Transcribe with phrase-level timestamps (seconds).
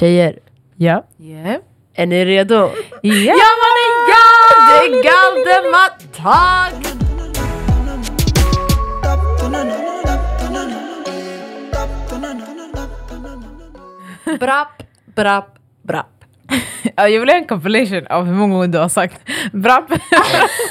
[0.00, 0.38] Tjejer,
[0.76, 1.04] Ja.
[1.18, 1.60] Yeah.
[1.94, 2.54] är ni redo?
[2.54, 2.70] Ja!
[3.02, 4.24] Ja mannen ja!
[4.66, 6.74] Det är Galdematak!
[14.40, 14.82] Brapp,
[15.14, 16.19] brapp, brapp.
[16.96, 19.20] Ja, jag vill ha en compilation av hur många gånger du har sagt
[19.52, 19.88] brapp.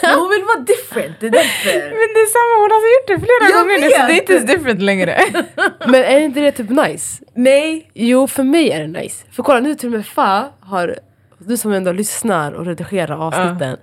[0.02, 1.80] Hon vill vara different, det är därför.
[1.80, 4.22] Men det är samma, hon har gjort det flera Jag gånger nu så det är
[4.22, 5.20] inte ens different längre.
[5.88, 7.24] Men är inte det typ nice?
[7.34, 7.92] Nej.
[7.94, 9.26] Jo, för mig är det nice.
[9.32, 11.00] För kolla nu till och med Fa har,
[11.38, 13.78] du som ändå lyssnar och redigerar avsnitten.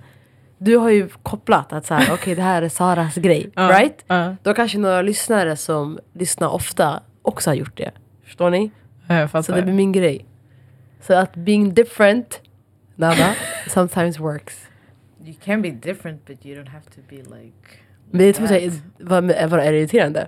[0.57, 4.05] Du har ju kopplat att så här, okej det här är Saras grej, Ja, right?
[4.07, 4.35] ja.
[4.43, 7.91] Då kanske några lyssnare som lyssnar ofta också har gjort det.
[8.25, 8.71] Förstår ni?
[9.43, 10.25] Så det blir min grej.
[11.07, 12.41] Så att being different,
[12.95, 13.35] nada,
[13.67, 14.67] sometimes works.
[15.25, 17.77] You can be different but you don't have to be like...
[18.11, 20.27] Men det är inte för att vad, är det irriterande?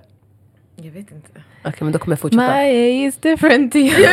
[0.76, 1.42] Jag vet inte.
[1.64, 2.54] Okej men då kommer jag fortsätta.
[2.56, 2.70] My
[3.06, 4.04] is different to you.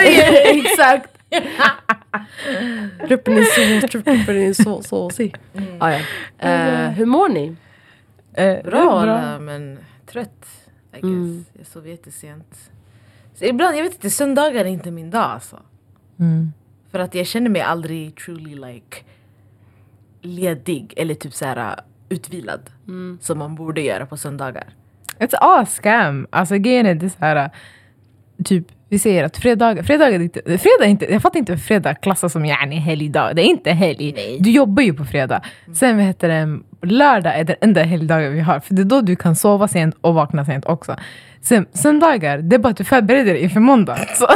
[0.59, 1.09] Exakt!
[3.07, 5.35] Gruppen är så, gruppen är så såsig.
[5.79, 5.99] Ah, ja.
[6.39, 7.55] Eh, hur mår ni?
[8.33, 10.45] Eh, Bra, alla, men trött.
[10.93, 11.03] I guess.
[11.03, 11.45] Mm.
[11.53, 12.71] Jag sov jättesent.
[13.35, 15.59] Så ibland, jag vet inte, söndagar är inte min dag alltså.
[16.19, 16.53] Mm.
[16.91, 18.97] För att jag känner mig aldrig truly like
[20.21, 22.69] ledig eller typ så här uh, utvilad.
[23.21, 24.67] Som man borde göra på söndagar.
[25.19, 26.27] It's all scam.
[26.29, 27.49] Alltså grejen är det så här,
[28.43, 31.59] typ vi säger att fredag, fredag är inte, fredag är inte, jag fattar inte hur
[31.59, 33.35] fredag klassas som yani helgdag.
[33.35, 34.37] Det är inte helg.
[34.39, 35.41] Du jobbar ju på fredag.
[35.73, 38.59] Sen vad heter det, lördag är den enda helgdagen vi har.
[38.59, 40.95] För det är då du kan sova sent och vakna sent också.
[41.41, 43.97] Sen söndagar, det är bara att du förbereder dig inför måndag.
[44.15, 44.27] Så,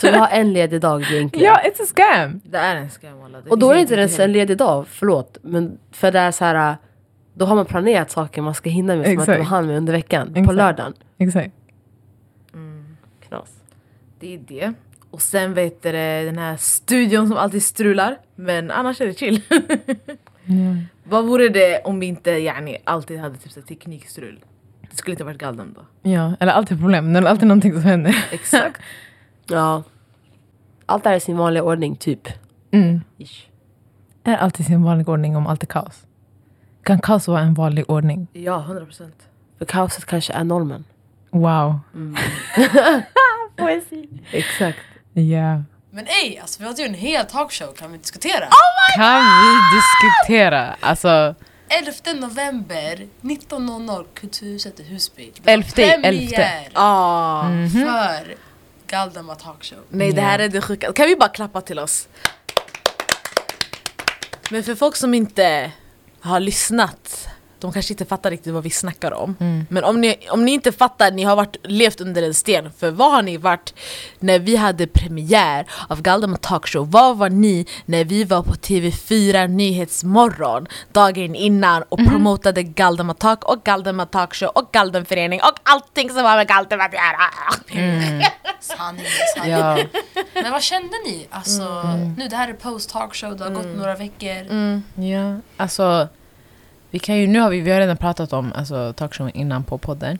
[0.00, 1.46] Så vi har en ledig dag egentligen.
[1.46, 2.40] ja, it's a scam.
[2.44, 3.38] Det är en scam walla.
[3.50, 5.38] och då är det inte ens en ledig dag, förlåt.
[5.42, 6.76] Men för det är så här,
[7.34, 9.38] då har man planerat saker man ska hinna med som man Exakt.
[9.38, 10.32] var hann med under veckan.
[10.34, 10.56] På Exakt.
[10.56, 10.92] lördagen.
[11.18, 11.54] Exakt.
[14.20, 14.72] Det är det.
[15.10, 18.18] Och sen vet du det, den här studion som alltid strular.
[18.34, 19.42] Men annars är det chill.
[21.04, 24.44] Vad vore det om vi inte yani, alltid hade typ så teknikstrul?
[24.90, 26.10] Det skulle inte varit galden då.
[26.10, 27.12] Ja, eller alltid problem.
[27.12, 28.24] Det är alltid någonting som händer.
[28.32, 28.80] Exakt.
[29.46, 29.82] Ja.
[30.86, 32.28] Allt är i sin vanliga ordning, typ.
[32.70, 33.00] Mm.
[33.18, 33.46] Ish.
[34.24, 36.06] Är alltid sin vanliga ordning om allt är kaos?
[36.82, 38.26] Kan kaos vara en vanlig ordning?
[38.32, 39.28] ja, 100 procent.
[39.58, 40.84] För kaoset kanske är normen.
[41.30, 41.78] Wow.
[44.32, 44.78] Exakt.
[45.12, 45.62] Ja.
[45.92, 48.48] Men ej, alltså vi har ju en hel talkshow, kan vi diskutera?
[48.96, 50.76] Kan vi diskutera?
[50.80, 51.34] Alltså,
[51.68, 51.92] 11
[52.26, 55.32] november 19.00 Kulturhuset i Husby.
[55.34, 56.36] Det var Elfte, elfte.
[56.36, 57.42] premiär Ah.
[57.72, 58.34] för
[58.86, 59.78] Galdemar talkshow.
[59.88, 60.92] Nej det här är det sjuka.
[60.92, 62.08] Kan vi bara klappa till oss?
[64.50, 65.72] Men för folk som inte
[66.20, 67.28] har lyssnat,
[67.60, 69.36] de kanske inte fattar riktigt vad vi snackar om.
[69.68, 72.72] Men om ni, om ni inte fattar, ni har varit, levt under en sten.
[72.78, 73.74] För vad har ni varit
[74.18, 76.90] när vi hade premiär av Galdemar talkshow?
[76.90, 83.44] Vad var ni när vi var på TV4 Nyhetsmorgon dagen innan och promotade Galdemar talk
[83.44, 87.30] och Galdemar talkshow och Galdenförening och allting som har med Galdemar att göra?
[88.60, 89.04] Sanning,
[89.36, 89.52] sanning.
[89.52, 89.78] ja.
[90.34, 91.26] Men vad kände ni?
[91.30, 91.82] Alltså,
[92.16, 94.46] nu det här är post talkshow, det har gått några veckor.
[94.94, 95.40] ja.
[95.56, 96.08] Alltså,
[96.90, 99.78] vi kan ju, nu har vi, vi har redan pratat om alltså, talkshowen innan på
[99.78, 100.18] podden.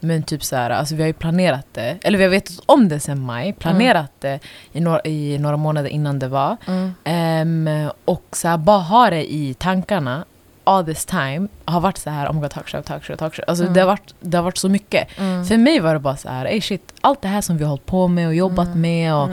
[0.00, 2.88] Men typ så här, alltså, vi har ju planerat det, eller vi har vetat om
[2.88, 4.38] det sen maj, planerat det
[4.72, 6.56] i några, i några månader innan det var.
[7.04, 7.68] Ehm,
[8.04, 10.24] och så här, bara ha det i tankarna
[10.64, 13.44] all this time har varit så här, oh my god, talkshow, talkshow, talkshow.
[13.48, 15.08] Alltså, det, har varit, det har varit så mycket.
[15.48, 17.68] För mig var det bara så här, ey shit, allt det här som vi har
[17.70, 19.28] hållit på med och jobbat med, och,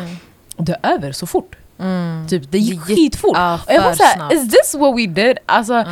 [0.56, 1.56] och det är över så fort.
[2.30, 3.38] Typ, det gick skitfort.
[3.38, 5.38] Ja, och jag var såhär, is this what we did?
[5.46, 5.84] Alltså,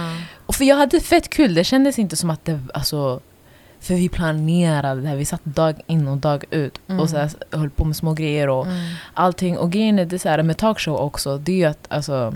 [0.46, 3.20] och för jag hade fett kul, det kändes inte som att det, alltså,
[3.80, 7.30] för vi planerade det här, vi satt dag in och dag ut och så här,
[7.52, 8.68] höll på med små grejer och
[9.14, 9.58] allting.
[9.58, 12.34] Och grejen är det så här, med talkshow också, det är ju att alltså,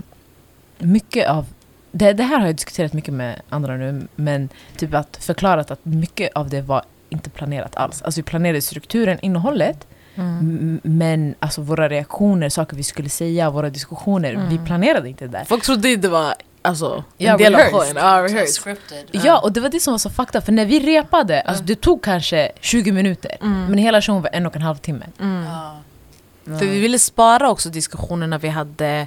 [0.78, 1.46] mycket av
[1.92, 5.84] det, det här har jag diskuterat mycket med andra nu, men typ att förklarat att
[5.84, 8.02] mycket av det var inte planerat alls.
[8.02, 13.70] Alltså vi planerade strukturen, innehållet, m- men alltså våra reaktioner, saker vi skulle säga, våra
[13.70, 15.44] diskussioner, vi planerade inte det.
[15.46, 17.80] Folk trodde det var alltså, Ja, en del av rehearsed.
[17.94, 17.96] showen.
[17.96, 18.62] Ja, rehearsed.
[18.62, 19.08] Scripted.
[19.12, 21.80] Ja, och det var det som var så fakta, för när vi repade, alltså det
[21.80, 25.06] tog kanske 20 minuter, men hela showen var en och en halv timme.
[25.18, 25.76] Ja.
[26.58, 29.06] För vi ville spara också diskussionerna vi hade,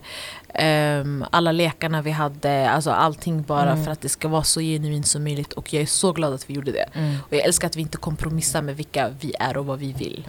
[0.54, 5.08] ehm, alla lekarna vi hade, alltså allting bara för att det ska vara så genuint
[5.08, 5.54] som möjligt.
[5.54, 6.86] Och jag är så glad att vi gjorde det.
[7.28, 10.24] Och jag älskar att vi inte kompromissar med vilka vi är och vad vi vill.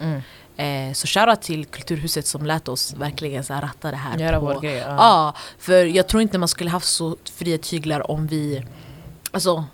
[0.57, 4.17] Eh, så shoutout till Kulturhuset som lät oss verkligen så här ratta det här.
[4.17, 4.95] Göra på, vår grej, ja.
[4.97, 8.65] Ja, för jag tror inte man skulle haft så fria tyglar om vi
[9.31, 9.65] Alltså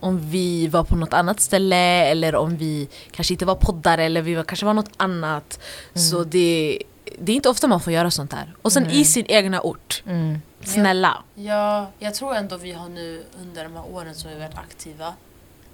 [0.00, 1.76] om vi var på något annat ställe
[2.06, 5.60] eller om vi kanske inte var poddare eller vi var, kanske var något annat.
[5.94, 6.82] Så det
[7.18, 8.54] det är inte ofta man får göra sånt här.
[8.62, 10.02] Och sen i sin egna ort.
[10.06, 10.42] Mm.
[10.64, 11.22] Snälla.
[11.34, 15.14] Ja, jag tror ändå vi har nu under de här åren som vi varit aktiva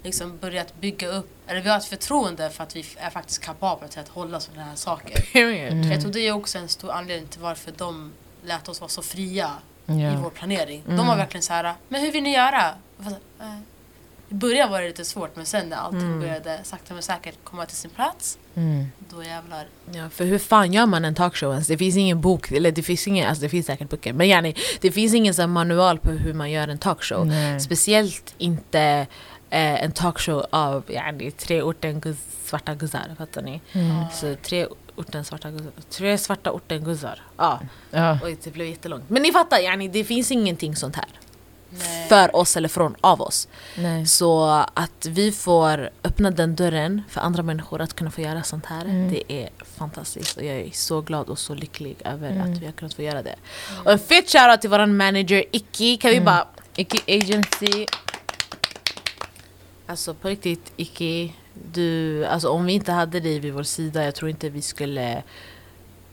[0.07, 3.87] liksom börjat bygga upp, eller vi har ett förtroende för att vi är faktiskt kapabla
[3.87, 5.21] till att hålla sådana här saker.
[5.33, 5.85] Period.
[5.85, 8.11] Jag tror det är också en stor anledning till varför de
[8.45, 9.49] lät oss vara så fria
[9.87, 10.19] i Ja.
[10.23, 10.83] vår planering.
[10.87, 12.73] De var verkligen så här, men hur vill ni göra?
[13.03, 13.57] Så, eh.
[14.29, 17.65] I början var det lite svårt men sen när allting började sakta men säkert komma
[17.65, 18.85] till sin plats, Mm.
[19.09, 19.65] då jävlar.
[19.93, 21.67] Ja, för hur fan gör man en talkshow ens?
[21.67, 24.55] Det finns ingen bok, eller det finns ingen, alltså det finns säkert böcker, men yani,
[24.81, 27.25] det finns ingen sån här manual på hur man gör en talkshow.
[27.27, 27.59] Nej.
[27.59, 29.07] Speciellt inte
[29.49, 33.61] eh, en talkshow av yani, tre orten guz, svarta guzzar, fattar ni?
[33.73, 34.03] Mm.
[34.13, 37.21] Så tre orten svarta guzzar, tre svarta orten guzzar.
[37.37, 37.59] Ja,
[37.91, 38.19] Ja.
[38.23, 39.09] oj det blev jättelångt.
[39.09, 41.05] Men ni fattar, yani, det finns ingenting sånt här.
[41.69, 42.07] Nej.
[42.09, 43.47] För oss eller från av oss.
[43.77, 44.05] Nej.
[44.05, 48.65] Så att vi får öppna den dörren för andra människor att kunna få göra sånt
[48.65, 49.11] här, Mm.
[49.11, 50.37] det är fantastiskt.
[50.37, 52.51] Och jag är så glad och så lycklig över Mm.
[52.53, 53.35] att vi har kunnat få göra det.
[53.85, 56.25] Och en fet shoutout till våran manager Icky, kan vi Mm.
[56.25, 56.47] bara...
[56.79, 57.85] Icke agency.
[59.87, 61.29] Alltså på riktigt Icky,
[61.73, 65.23] du, alltså om vi inte hade dig vid vår sida, jag tror inte vi skulle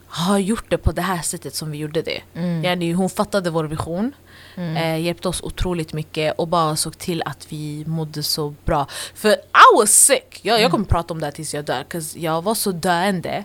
[0.08, 2.20] ha gjort det på det här sättet som vi gjorde det.
[2.34, 2.64] Mm.
[2.64, 4.12] Yani, hon fattade vår vision,
[4.56, 4.76] Mm.
[4.76, 8.86] eh, hjälpte oss otroligt mycket och bara såg till att vi mådde så bra.
[9.14, 10.40] För I was sick!
[10.42, 13.44] Jag, jag kommer prata om det här tills jag dör, 'cause jag var så döende.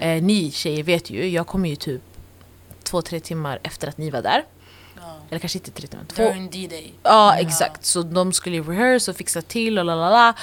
[0.00, 2.02] Eh, ni tjejer vet ju, jag kom ju typ
[2.82, 4.44] två, tre timmar efter att ni var där.
[5.30, 6.94] Eller kanske inte tre timmar, två, During D-Day.
[7.02, 10.34] Ja exakt, så de skulle rehearse och fixa till och lalala.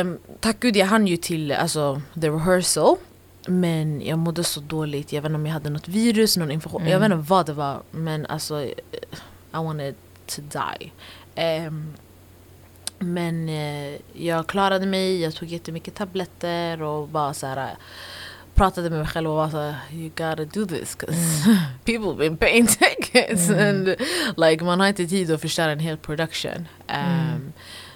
[0.00, 2.96] Um, tack gud jag hann ju till alltså, the rehearsal.
[3.46, 6.82] Men jag mådde så dåligt, jag vet inte om jag hade något virus, någon infektion,
[6.86, 7.18] jag vet Mm.
[7.18, 7.82] inte vad det var.
[7.90, 8.74] Men alltså, I
[9.52, 9.94] wanted
[10.26, 10.92] to die.
[11.34, 11.94] Ehm,
[12.98, 17.76] men eh, jag klarade mig, jag tog jättemycket tabletter och bara så här
[18.58, 21.14] pratade med mig själv och var såhär You gotta do this cause
[21.84, 22.66] people been paying
[23.06, 23.96] tickets and
[24.36, 26.68] like man har inte tid att förstöra en hel production.
[26.88, 27.52] Um,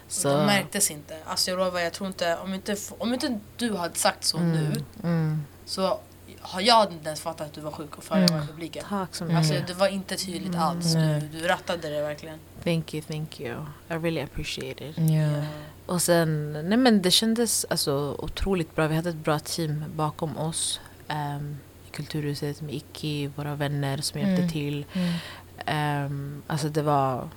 [0.09, 1.17] så, Det märktes inte.
[1.26, 4.73] Alltså jag lovar, jag tror inte, om inte, om inte du hade sagt så nu
[5.05, 5.99] mm, så
[6.41, 8.47] har jag inte ens fattat att du var sjuk och före Mm.
[8.47, 8.85] publiken.
[8.88, 9.67] tack så Alltså mycket.
[9.69, 10.93] det var inte tydligt alls.
[10.94, 12.38] Du, du rattade det verkligen.
[12.64, 13.55] Thank you, thank you.
[13.91, 14.97] I really appreciate it.
[14.97, 15.44] Ja.
[15.92, 18.86] Och sen, nej men det kändes alltså otroligt bra.
[18.88, 20.80] Vi hade ett bra team bakom oss.
[21.08, 21.56] Um,
[21.88, 24.50] I Kulturhuset med Iki, våra vänner som hjälpte Mm.
[24.52, 24.86] till.
[24.92, 26.06] Mm.
[26.06, 27.28] Um, alltså det var...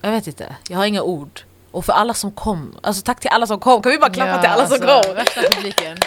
[0.00, 1.40] Jag vet inte, jag har inga ord.
[1.72, 3.82] Och för alla som kom, alltså tack till alla som kom.
[3.82, 5.14] Kan vi bara klappa Ja, till alla som alltså, kom?
[5.14, 5.98] Värsta publiken.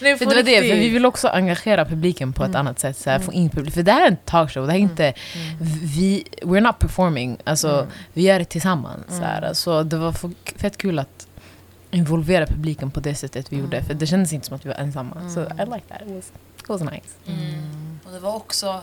[0.00, 2.96] Nej, det var det, för vi vill också engagera publiken på ett annat sätt.
[2.96, 3.74] Så här, få in publik.
[3.74, 5.14] För det här är en talkshow, det här är inte...
[5.82, 9.04] Vi, we're not performing, alltså, vi gör det tillsammans.
[9.08, 9.52] Så, här.
[9.52, 10.14] så det var
[10.58, 11.26] fett kul att
[11.90, 13.84] involvera publiken på det sättet vi gjorde.
[13.84, 15.30] För det kändes inte som att vi var ensamma.
[15.34, 17.14] Så I like that, it was, it was nice.
[17.26, 18.00] Mm.
[18.06, 18.82] Och det var också,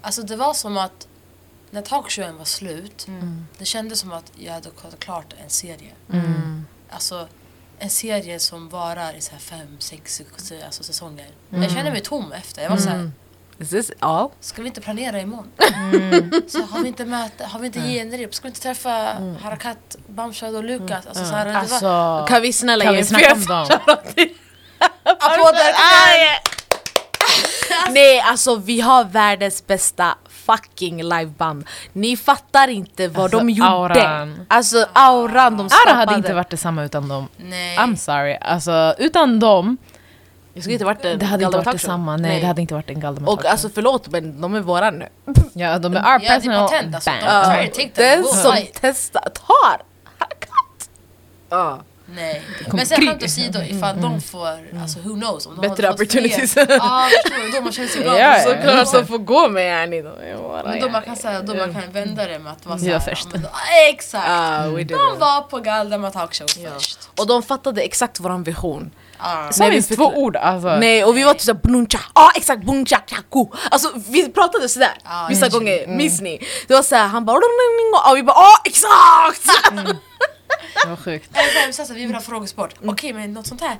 [0.00, 1.06] alltså det var som att
[1.70, 3.06] när talkshowen var slut,
[3.58, 5.92] det kändes som att jag hade gått klart en serie.
[6.12, 6.66] Mm.
[6.90, 7.28] Alltså
[7.78, 10.22] en serie som varar i så här fem, sex
[10.64, 11.28] alltså, säsonger.
[11.50, 12.62] Jag kände mig tom efter.
[12.62, 13.12] Jag var så här, Mm.
[13.58, 14.30] Is this all?
[14.40, 15.50] ska vi inte planera imorgon?
[15.74, 16.42] Mm.
[16.48, 18.34] Så har vi inte möte, har vi inte genrep?
[18.34, 18.90] Ska vi inte träffa
[19.42, 21.06] Harakat, Bamshad och Lukas?
[21.06, 23.38] Alltså, så här, det var, Alltså, Kan vi snälla kan ge vi en snacka om
[23.40, 23.66] fet dem?
[25.04, 25.74] applåder!
[27.90, 30.18] Nej alltså vi har världens bästa
[30.56, 31.64] fucking liveband.
[31.92, 33.70] Ni fattar inte vad Alltså, de gjorde.
[33.70, 34.46] auran.
[34.48, 35.90] Alltså auran de skapade.
[35.90, 37.28] Ara hade inte varit detsamma utan dem.
[37.36, 37.76] Nej.
[37.78, 38.38] I'm sorry.
[38.40, 39.76] Alltså, utan dem,
[40.54, 42.16] Det skulle inte varit en det hade inte varit detsamma.
[42.16, 45.08] Nej, det hade inte varit en Galdemar Och alltså förlåt men de är våra nu.
[45.52, 47.10] Ja, de är our Ja, det är personal patent, alltså.
[47.10, 47.72] band.
[47.74, 47.94] That.
[47.94, 49.82] Den som testar, tar
[50.18, 50.90] Harakat.
[52.14, 52.42] Nej.
[52.72, 54.48] Men sen skämt åsido, ifall de får,
[54.82, 55.46] alltså who knows?
[55.46, 56.56] Om de Bättre opportunities.
[56.56, 57.50] Ja, förstår du?
[57.50, 58.14] Då man känner sig glad.
[58.18, 58.44] Ja, ja.
[58.44, 60.02] Så- Såklart som får gå med yani.
[60.64, 63.24] Men då man kan, säga, då man kan vända det med att vara såhär, först.
[63.24, 63.48] ja, men då-
[63.90, 64.26] Exakt!
[64.28, 66.70] Ah, De var på Galdemar talkshow Ja.
[66.74, 66.98] först.
[67.18, 68.90] Och de fattade exakt våran vision.
[69.22, 69.52] Ah.
[69.52, 70.36] Sa Nej, vi två ord?
[70.36, 70.76] Alltså.
[70.76, 73.46] Nej och vi var typ såhär buncha, ja ah, exakt buncha kaku.
[73.70, 76.40] Alltså vi pratade sådär Ja, vissa jag gånger, minns ni?
[76.68, 77.36] Det var såhär, han bara
[78.10, 79.46] och vi bara ah exakt!
[80.86, 81.30] Var sjukt.
[81.36, 82.74] Eller såhär, vi sa såhär, vi vill ha frågesport.
[82.84, 83.76] Okej men något sånt här.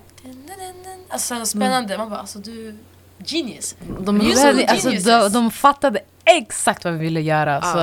[1.08, 1.98] Alltså såhär, något spännande.
[1.98, 2.76] Man bara alltså du,
[3.24, 3.76] genius.
[4.00, 7.62] De hade, alltså, de, de fattade exakt vad vi ville göra.
[7.62, 7.78] Så,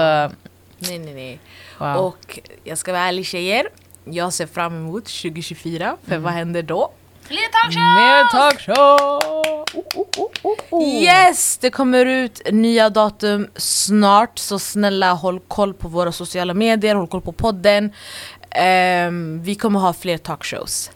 [0.80, 1.40] Nej nej nej.
[1.78, 1.96] wow.
[1.96, 3.68] Och jag ska vara ärlig tjejer,
[4.06, 6.92] jag ser fram emot 2024, för vad händer då?
[7.28, 7.84] Fler talkshow!
[7.84, 9.58] Mer talkshow!
[9.74, 10.84] Oh, oh, oh, oh.
[10.84, 11.58] Yes!
[11.58, 17.08] Det kommer ut nya datum snart, så snälla håll koll på våra sociala medier, håll
[17.08, 17.94] koll på podden.
[18.52, 20.92] Ehm, vi kommer ha fler talkshows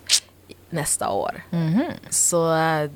[0.69, 1.43] nästa år.
[1.49, 1.83] Mhm.
[2.09, 2.89] Så eh,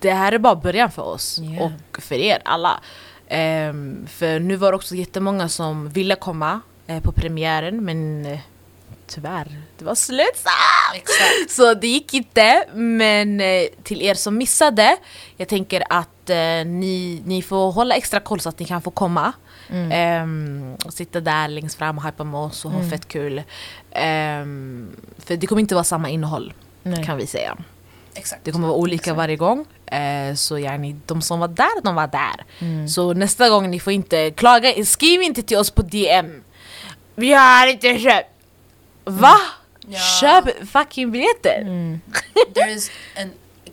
[0.00, 1.64] det här är bara början för oss Yeah.
[1.94, 2.80] och för er alla.
[3.28, 8.38] Ehm, för nu var det också jättemånga som ville komma eh, på premiären men eh,
[9.06, 10.54] tyvärr, det var slutsålt!
[10.94, 11.50] Exakt.
[11.50, 14.96] Så det gick inte, men eh, till er som missade,
[15.36, 16.36] jag tänker att eh,
[16.66, 19.32] ni, ni får hålla extra koll så att ni kan få komma.
[19.70, 20.74] Mm.
[20.84, 23.42] Och sitta där längst fram och hypa med oss och ha fett kul.
[23.90, 27.04] Ehm, för det kommer inte vara samma innehåll Nej.
[27.04, 27.56] kan vi säga.
[28.14, 28.44] Exakt.
[28.44, 29.16] Det kommer vara olika Exakt.
[29.16, 29.66] varje gång.
[29.86, 32.44] Eh, så yani, de som var där, de var där.
[32.58, 32.88] Mm.
[32.88, 36.42] Så nästa gång ni får inte klaga, skriv inte till oss på DM.
[37.14, 38.30] Vi har inte köpt.
[39.04, 39.36] Va?
[39.88, 39.98] Ja.
[40.20, 41.60] Köp fucking biljetter!
[41.60, 42.00] Mm.
[42.54, 43.30] There is an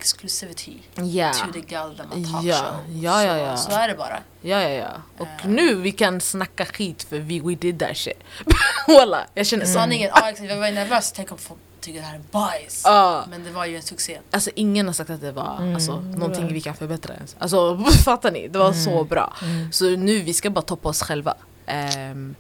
[0.09, 1.33] exclusivity Ja.
[1.33, 2.95] to the Galdemar talk Ja, show.
[3.03, 3.57] ja, ja, ja.
[3.57, 4.19] Så, så är det bara.
[4.41, 4.91] Ja, ja, ja.
[5.17, 8.19] Och nu vi kan snacka skit för vi we did that shit.
[8.88, 9.74] Walla, jag känner så.
[9.74, 12.81] Sanningen, ja, exakt, jag var nervös, tänk om folk tycker det här är bajs.
[12.85, 13.25] Ja.
[13.29, 14.19] Men det var ju en succé.
[14.31, 17.35] Alltså ingen har sagt att det var Mm, alltså, någonting vi kan förbättra ens.
[17.39, 18.47] Alltså fattar ni?
[18.47, 19.33] Det var så bra.
[19.71, 21.33] Så nu vi ska bara toppa oss själva.
[21.65, 22.35] Ehm,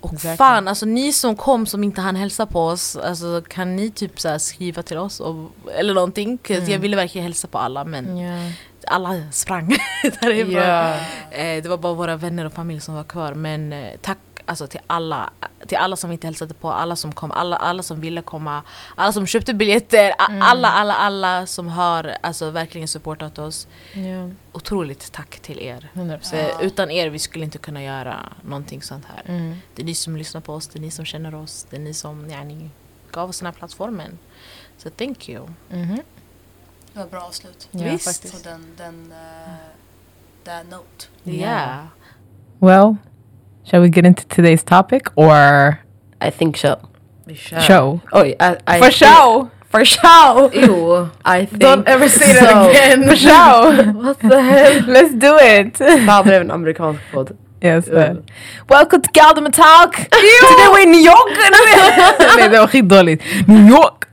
[0.00, 0.36] och Verkligen.
[0.36, 4.20] fan, alltså ni som kom som inte hann hälsa på oss, alltså, kan ni typ
[4.20, 5.20] så skriva till oss?
[5.20, 6.38] Och, eller någonting?
[6.42, 8.52] 'Cause Jag ville verkligen hälsa på alla men Ja.
[8.86, 9.68] alla sprang
[10.20, 10.52] därifrån.
[10.54, 10.94] Ja.
[11.30, 13.34] Eh, det var bara våra vänner och familj som var kvar.
[13.34, 15.30] Men eh, tack alltså, till, alla,
[15.66, 18.62] till alla som inte hälsade på, alla som kom, alla, alla som ville komma,
[18.94, 23.68] alla som köpte biljetter, a- alla, alla, alla som har alltså, verkligen supportat oss.
[23.94, 24.30] Ja.
[24.52, 25.90] Otroligt tack till er.
[25.94, 26.20] 100%.
[26.30, 29.22] För utan er vi skulle inte kunna göra någonting sånt här.
[29.26, 29.56] Mm.
[29.74, 31.80] Det är ni som lyssnar på oss, det är ni som känner oss, det är
[31.80, 32.70] ni som yani,
[33.12, 34.18] gav oss den här plattformen.
[34.78, 35.46] Så thank you.
[35.70, 36.00] Mhm.
[36.92, 37.68] Det var bra avslut.
[37.70, 38.04] Ja, Visst.
[38.04, 38.42] faktiskt.
[38.44, 39.54] På den, den, uh,
[40.44, 41.06] that note.
[41.24, 41.84] Yeah.
[42.58, 42.96] Well,
[43.68, 45.80] shall we get into today's topic or
[46.20, 46.76] I think so.
[47.26, 47.60] Vi kör.
[47.60, 48.00] show?
[48.12, 49.50] Oj, I, I For think- show!
[49.70, 50.50] For show!
[50.54, 53.08] Ew, I think Don't ever say that again.
[53.08, 53.92] For show!
[54.04, 54.82] What the hell?
[54.86, 55.76] Let's do it!
[56.06, 57.30] Fan blev en amerikansk podd.
[57.62, 57.88] Yes.
[57.88, 58.14] Uh.
[58.68, 59.96] Welcome to Galdemar Talk!
[59.96, 61.30] Today we're in New York!
[62.36, 63.24] Nej det var skitdåligt.
[63.48, 64.04] New York!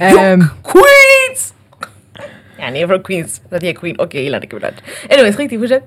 [0.00, 1.54] Ehm, Queens!
[2.58, 4.72] Ja, ni är från Queens, för att jag är Queen och jag gillar Nicki Minaj.
[5.10, 5.84] Anyways, riktigt fortsätt.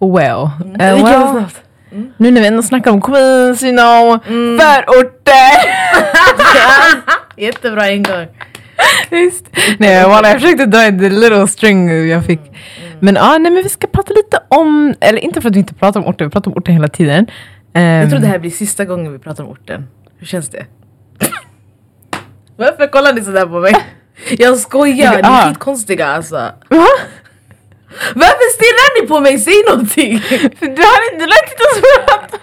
[0.00, 1.44] well, uh, Det well
[1.94, 2.18] snabbt.
[2.18, 4.18] nu när vi ändå snackar om Queens, you know,
[4.58, 5.56] förorter!
[7.36, 8.26] Jättebra ingång.
[9.10, 9.44] Visst.
[9.78, 12.40] Nej walla, jag försökte dra ett little string jag fick.
[13.00, 15.74] Men ja, nej men vi ska prata lite om, eller inte för att vi inte
[15.74, 17.26] pratar om orten, vi pratar om orten hela tiden.
[17.72, 19.88] Jag Ehm, tror det här blir sista gången vi pratar om orten.
[20.18, 20.66] Hur känns det?
[22.56, 23.74] Varför kollar ni sådär på mig?
[24.38, 25.42] Jag skojar, ni Ah.
[25.42, 26.50] är skitkonstiga alltså.
[27.94, 28.12] Va?
[28.14, 29.38] Varför stirrar ni på mig?
[29.38, 30.20] Säg någonting!
[30.58, 30.82] För Du
[31.12, 32.38] inte, du lät inte ens prata.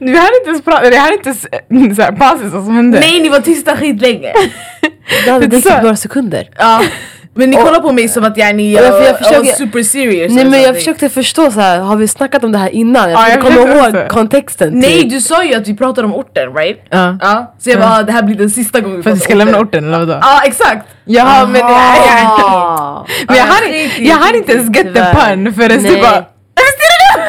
[0.00, 1.46] Du hade inte ens prata, det hade inte s-
[1.96, 3.00] så här, pauser vad som hände.
[3.00, 4.32] Nej, ni var tysta skitlänge.
[5.24, 6.48] Det hade är så- några sekunder.
[6.58, 6.82] Ja.
[7.34, 9.82] Men ni kollar på mig som att jag, ni, Ja, jag, jag jag, försöker- super
[9.82, 10.32] serious.
[10.32, 13.10] Nej men jag försökte förstå så här, har vi snackat om det här innan?
[13.10, 14.70] Jag Ja, försökte jag försökte ihåg kontexten.
[14.78, 15.10] Nej typ.
[15.10, 16.80] du sa ju att vi pratar om orten right?
[16.90, 17.16] Ja.
[17.20, 17.54] Ja.
[17.58, 17.80] Så jag Ja.
[17.88, 19.84] bara, det här blir den sista gången vi För att vi ska om lämna orten
[19.88, 20.18] eller vadå?
[20.22, 20.86] Ja exakt!
[21.04, 23.06] Jaha men är, Ah.
[23.28, 26.24] men jag, Ja, skit i- jag hade inte ens get the pun förrän du bara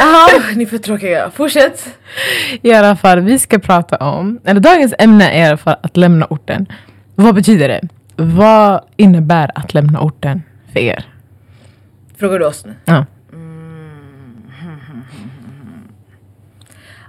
[0.02, 1.32] Aha, ni är för tråkiga.
[1.36, 1.86] Fortsätt.
[2.62, 5.98] I alla fall, vi ska prata om, eller dagens ämne är i alla fall att
[5.98, 6.66] lämna orten.
[7.16, 7.82] Vad betyder det?
[8.24, 10.42] Vad innebär att lämna orten
[10.74, 11.06] för er?
[12.18, 12.74] Frågar du oss nu?
[12.86, 13.06] Ja.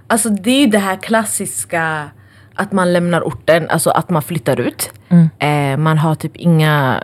[0.07, 2.09] Alltså det är ju det här klassiska
[2.55, 4.91] att man lämnar orten, alltså att man flyttar ut.
[5.09, 5.29] Mm.
[5.39, 7.03] Eh, man har typ inga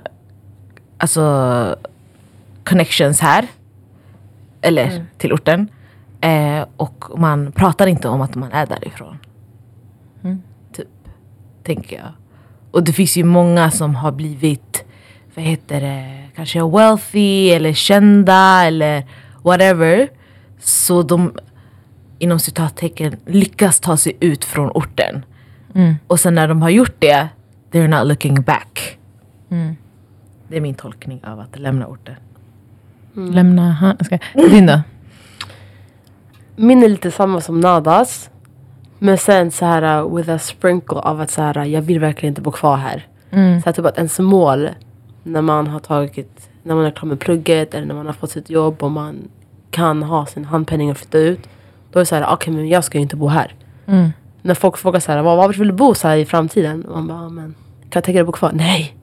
[0.97, 1.75] alltså,
[2.63, 3.47] connections här.
[4.61, 5.05] Eller Mm.
[5.17, 5.67] till orten.
[6.21, 9.17] Eh, och man pratar inte om att man är därifrån.
[10.23, 10.41] Mm.
[10.73, 10.87] Typ,
[11.63, 12.11] tänker jag.
[12.71, 14.83] Och det finns ju många som har blivit,
[15.35, 19.03] vad heter det, kanske wealthy eller kända eller
[19.43, 20.09] whatever.
[20.59, 21.33] Så de
[22.19, 25.25] inom citattecken lyckas ta sig ut från orten.
[25.75, 25.95] Mm.
[26.07, 27.27] Och sen när de har gjort det,
[27.71, 28.97] they're not looking back.
[29.49, 29.75] Mm.
[30.47, 32.15] Det är min tolkning av att lämna orten.
[33.13, 34.81] Lämna, ha, ska, din då?
[36.55, 38.29] Min är lite samma som Nadas.
[39.03, 41.99] Men sen så här uh, with a sprinkle av att så här, uh, jag vill
[41.99, 43.07] verkligen inte bo kvar här.
[43.31, 43.61] Mm.
[43.61, 44.69] Så här, typ att ens mål
[45.23, 48.31] när man har tagit, när man är klar med plugget eller när man har fått
[48.31, 49.15] sitt jobb och man
[49.71, 51.39] kan ha sin handpenning och flytta ut.
[51.91, 53.55] Då är det så här, okej men jag ska ju inte bo här.
[53.87, 54.09] Mm.
[54.41, 56.85] När folk frågar så här, vad vill du bo så här i framtiden?
[56.85, 58.51] Och man bara, "Ja, men kan jag tänka dig att bo kvar?
[58.53, 58.95] Nej!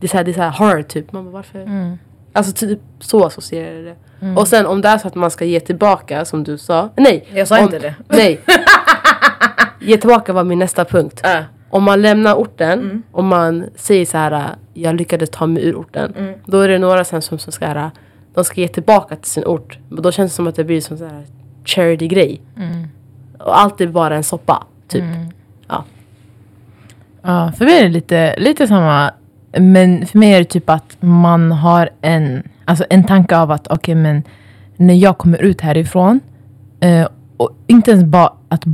[0.00, 1.12] Det är så här, det är så här horror typ.
[1.12, 1.58] Man bara, varför?
[1.62, 1.98] Mm.
[2.32, 3.96] Alltså typ så associerar jag det.
[4.36, 6.88] Och sen om det är så att man ska ge tillbaka som du sa.
[6.96, 7.26] Nej!
[7.34, 7.94] Jag sa om, inte det.
[8.08, 8.40] Nej!
[9.80, 11.20] ge tillbaka var min nästa punkt.
[11.24, 11.40] Äh.
[11.70, 13.02] om man lämnar orten Mm.
[13.12, 16.14] och man säger så här, jag lyckades ta mig ur orten.
[16.18, 16.34] Mm.
[16.46, 17.90] Då är det några sen som, som ska, här,
[18.34, 19.78] de ska ge tillbaka till sin ort.
[19.88, 21.24] Men då känns det som att det blir som så här
[21.64, 22.40] charity-grej.
[22.56, 22.88] Mm.
[23.38, 25.04] Och allt är bara en soppa, typ.
[25.68, 25.84] Ja.
[27.22, 29.10] Ja, för mig är det lite, lite samma.
[29.58, 33.66] Men för mig är det typ att man har en, alltså en tanke av att
[33.70, 34.22] okej men
[34.76, 36.20] när jag kommer ut härifrån
[36.80, 38.64] eh, och inte ens bara att,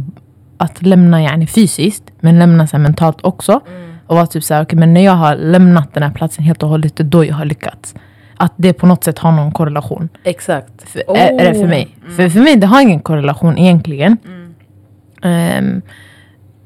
[0.60, 3.60] att lämna yani, fysiskt men lämna så här, mentalt också.
[4.06, 6.68] Och vara typ såhär, okej men när jag har lämnat den här platsen helt och
[6.68, 7.94] hållet det är då jag har lyckats.
[8.36, 10.08] Att det på något sätt har någon korrelation.
[10.24, 10.88] Exakt.
[10.88, 11.96] För, är, är det för mig.
[12.16, 14.16] För, för mig det har ingen korrelation egentligen.
[15.22, 15.82] Ehm,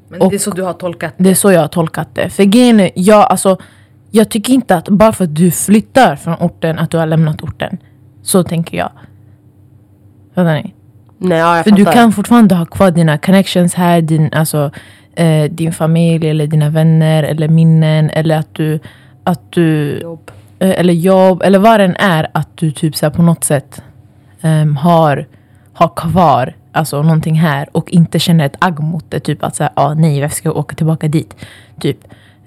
[0.09, 2.29] Men Och- det är så du har tolkat det är så jag har tolkat det.
[2.29, 3.57] För grejen är, jag, alltså,
[4.11, 7.41] jag tycker inte att bara för att du flyttar från orten att du har lämnat
[7.43, 7.77] orten.
[8.23, 8.89] Så tänker jag.
[10.35, 10.73] Fattar ni?
[11.25, 14.71] Nej, ja, För du kan fortfarande ha kvar dina connections här, din, alltså,
[15.15, 18.79] eh, din familj eller dina vänner eller minnen eller att du,
[19.23, 20.31] att du Jobb.
[20.59, 23.43] eh, eller jobb eller vad det än är att du typ så här, på något
[23.43, 23.81] sätt
[24.41, 25.27] ehm, har,
[25.73, 29.19] har kvar alltså, någonting här och inte känner ett agg mot det.
[29.19, 31.35] Typ att säga, ah, nej varför ska jag åka tillbaka dit?
[31.79, 31.97] Typ.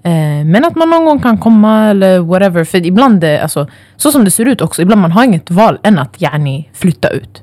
[0.02, 2.64] Eh, men att man någon gång kan komma eller whatever.
[2.64, 3.66] För ibland, det, alltså,
[3.96, 7.08] så som det ser ut också, ibland man har inget val än att yani, flytta
[7.08, 7.42] ut.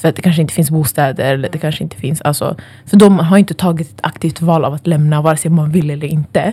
[0.00, 3.18] För att det kanske inte finns bostäder eller det kanske inte finns, alltså, för de
[3.18, 6.52] har inte tagit ett aktivt val av att lämna vare sig man vill eller inte.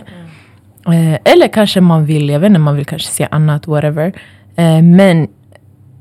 [0.86, 4.12] Eh, eller kanske man vill, jag vet inte, man vill kanske se annat, whatever.
[4.56, 5.28] Eh, men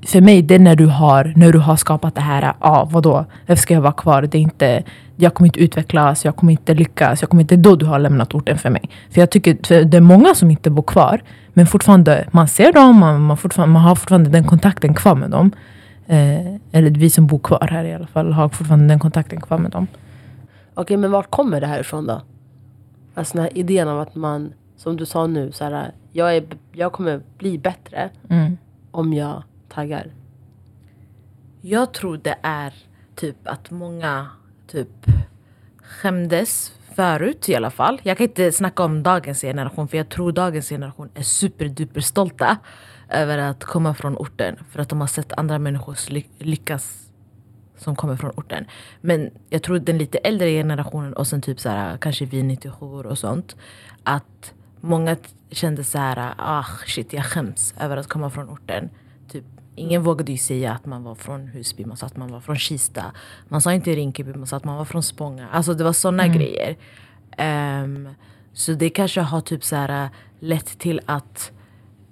[0.08, 2.86] för mig, det är när du har, när du har skapat det här, ja ah,
[2.92, 4.22] vadå, varför ska jag vara kvar?
[4.22, 4.84] Det är inte,
[5.16, 8.34] jag kommer inte utvecklas, jag kommer inte lyckas, jag kommer inte, då du har lämnat
[8.34, 8.90] orten för mig.
[9.12, 11.22] För jag tycker, för det är många som inte bor kvar,
[11.54, 15.30] men fortfarande, man ser dem, man, man, fortfarande, man har fortfarande den kontakten kvar med
[15.30, 15.52] dem.
[16.08, 19.58] Eh, eller vi som bor kvar här i alla fall, har fortfarande den kontakten kvar
[19.58, 19.88] med dem.
[20.74, 22.22] Okej, men vart kommer det här ifrån då?
[23.14, 26.44] Alltså den här idén av att man, som du sa nu, så här, jag, är,
[26.72, 28.58] jag kommer bli bättre Mm.
[28.92, 30.08] om jag taggar.
[31.62, 32.74] Jag tror det är
[33.16, 34.28] typ att många
[34.68, 34.90] typ
[35.82, 38.00] skämdes förut i alla fall.
[38.04, 42.58] Jag kan inte snacka om dagens generation för jag tror dagens generation är superduper stolta
[43.10, 47.08] över att komma från orten för att de har sett andra människor ly- lyckas
[47.78, 48.66] som kommer från orten.
[49.02, 52.86] Men jag tror den lite äldre generationen och sen typ så här, kanske vi 97
[52.86, 53.56] och sånt
[54.04, 55.16] att många
[55.52, 58.90] kände så här, ah shit jag skäms över att komma från orten.
[59.32, 59.44] Typ,
[59.76, 62.56] ingen vågade ju säga att man var från Husby, man sa att man var från
[62.58, 63.04] Kista.
[63.48, 65.48] Man sa inte Rinkeby, man sa att man var från Spånga.
[65.50, 66.78] Alltså det var såna grejer.
[67.38, 68.10] Ehm,
[68.54, 71.52] så det kanske har typ så här, lett till att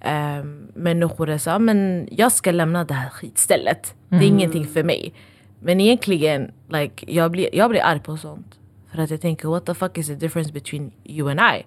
[0.05, 3.95] um, människor är så men jag ska lämna det här skitstället.
[4.09, 5.13] Det är ingenting för mig.
[5.59, 8.59] Men egentligen, like, jag, blir, jag blir arg på sånt.
[8.91, 11.65] För att jag tänker, what the fuck is the difference between you and I?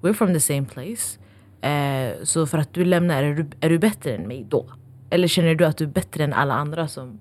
[0.00, 1.18] We're from the same place.
[1.60, 4.66] Eh, så för att du lämnar, är du, är du bättre än mig då?
[5.10, 7.20] Eller känner du att du är bättre än alla andra som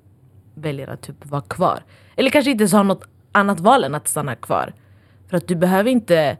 [0.56, 1.84] väljer att typ vara kvar?
[2.16, 4.74] Eller kanske inte ens har något annat val än att stanna kvar.
[5.28, 6.38] För att du behöver inte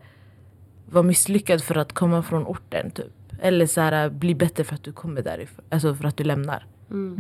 [0.86, 3.14] vara misslyckad för att komma från orten typ.
[3.42, 5.66] Eller så här, bli bättre för att du kommer därifrån.
[5.70, 6.66] Alltså för att du lämnar.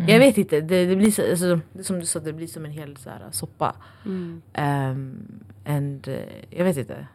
[0.07, 2.71] Jag vet inte, det, det blir så, alltså, som du sa, det blir som en
[2.71, 3.75] hel så här, soppa.
[4.53, 5.27] Ehm,
[5.65, 6.15] and, eh,
[6.49, 7.07] jag vet inte.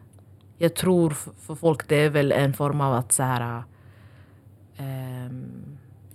[0.57, 1.09] Jag tror
[1.39, 3.63] för folk det är väl en form av att så här,
[4.77, 5.43] ehm,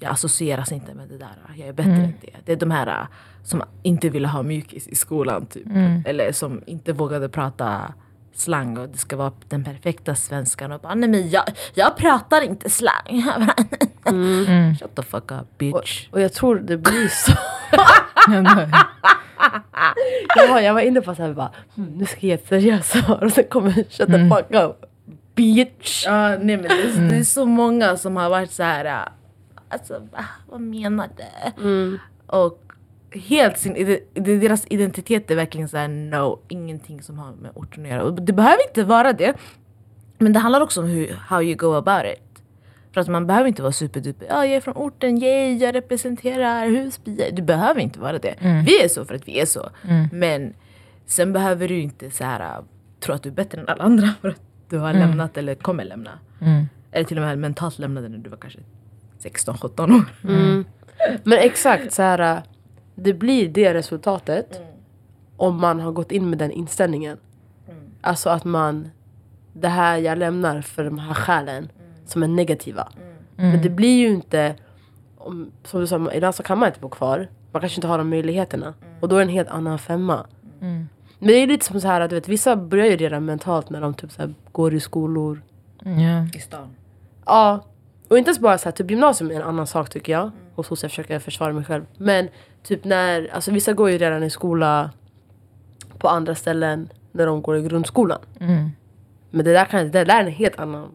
[0.01, 1.37] jag associeras inte med det där.
[1.57, 2.37] Jag är bättre än det.
[2.45, 3.07] Det är de här eh,
[3.43, 5.47] som inte ville ha mjukis i skolan.
[5.47, 5.67] Typ.
[6.05, 7.95] Eller som inte vågade prata
[8.39, 10.73] slang och det ska vara den perfekta svenskan.
[10.73, 11.45] Och bara, nej men jag,
[11.75, 13.25] jag pratar inte slang.
[14.81, 16.09] Shut the fuck up bitch.
[16.11, 17.33] Och jag tror det blir så.
[20.37, 22.49] jag, var, jag var inne på så här, bara, hmm, nu ska jag ge ett
[22.49, 24.85] seriöst svar och sen kommer shut the fuck up.
[25.35, 26.07] Bitch.
[26.07, 29.09] Ja, nej, men det, är, det är så många som har varit så här.
[29.69, 30.25] Alltså, va?
[30.47, 31.63] vad menar du?
[32.27, 32.66] Och
[33.19, 34.01] helt sin, ide-
[34.39, 38.03] deras identitet är verkligen så här, no, ingenting som har med orten att göra.
[38.03, 39.35] Och det behöver inte vara det.
[40.19, 42.43] Men det handlar också om hur, how you go about it.
[42.93, 46.67] För att man behöver inte vara superduper, ja jag är från orten, yay, jag representerar
[46.67, 47.31] Husby.
[47.33, 48.35] Du behöver inte vara det.
[48.67, 49.71] Vi är så för att vi är så.
[50.13, 50.55] Men
[51.07, 52.63] sen behöver du inte så här,
[53.01, 55.85] tro att du är bättre än alla andra för att du har lämnat eller kommer
[55.85, 56.11] lämna.
[56.93, 58.59] Eller till och med mentalt lämnade när du var kanske
[59.23, 60.05] 16-17 år.
[61.25, 62.43] Men exakt så här.
[62.99, 64.61] Det blir det resultatet.
[65.37, 67.19] Om man har gått in med den inställningen.
[68.01, 68.89] Alltså att man.
[69.53, 71.69] Det här jag lämnar för de här skälen.
[72.07, 72.89] Som är negativa.
[73.37, 74.55] Men det blir ju inte.
[75.19, 77.29] Om, som du sa, ibland så kan man inte bo kvar.
[77.53, 78.75] Man kanske inte har de möjligheterna.
[79.01, 80.27] Och då är det en helt annan femma.
[81.19, 83.71] Men det är lite som så här att du vet, vissa börjar ju redan mentalt
[83.71, 85.43] när de typ så här, går i skolor.
[85.85, 86.27] Ja.
[86.35, 86.69] I stan.
[87.25, 87.65] Ja,
[88.09, 90.31] och inte ens bara så här, typ gymnasium är en annan sak tycker jag.
[90.57, 91.85] Och så ska jag försöka försvara mig själv.
[91.99, 92.29] Men
[92.63, 94.91] typ när, alltså vissa går ju redan i skola
[95.99, 98.19] på andra ställen när de går i grundskolan.
[98.41, 98.71] Mm.
[99.31, 100.89] Men det där, kan, det där är en helt annan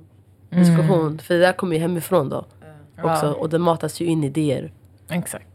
[0.50, 1.20] diskussion.
[1.20, 2.46] För det där kommer ju hemifrån då.
[3.04, 3.34] Också, Ja.
[3.34, 4.72] och det matas ju in idéer.
[5.10, 5.48] Exakt.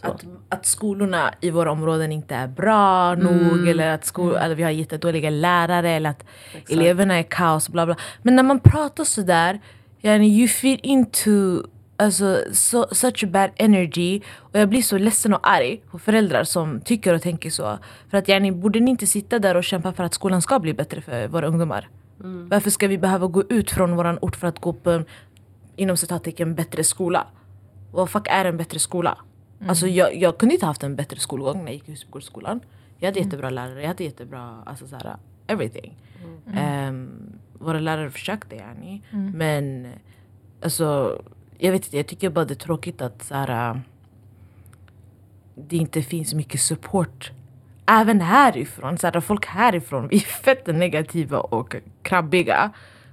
[0.00, 4.62] Att, att skolorna i våra områden inte är bra nog eller att skol, eller vi
[4.62, 6.24] har jättedåliga lärare eller att
[6.68, 7.96] eleverna är kaos bla bla.
[8.22, 9.60] Men när man pratar sådär,
[10.00, 11.62] yani, you feel into
[11.98, 16.80] alltså, so, such bad energy och jag blir så ledsen och arg på föräldrar som
[16.80, 17.78] tycker och tänker så.
[18.10, 20.74] För att yani, borde ni inte sitta där och kämpa för att skolan ska bli
[20.74, 21.88] bättre för våra ungdomar?
[22.50, 25.04] Varför ska vi behöva gå ut från våran ort för att gå på en
[25.76, 27.26] inom citattecken bättre skola?
[27.92, 29.18] Vad fuck är en bättre skola?
[29.68, 32.60] Alltså jag, jag kunde inte haft en bättre skolgång när jag gick i Husbygårdsskolan.
[32.98, 35.96] Jag hade jättebra lärare, jag hade jättebra, alltså såhär, everything.
[36.54, 39.02] Ehm, våra lärare försökte yani.
[39.34, 39.86] Men
[40.62, 41.18] alltså,
[41.58, 43.80] jag vet inte, jag tycker bara det är tråkigt att såhär,
[45.54, 47.30] det inte finns mycket support.
[47.86, 52.70] Även härifrån, såhär, folk härifrån, vi är fett negativa och krabbiga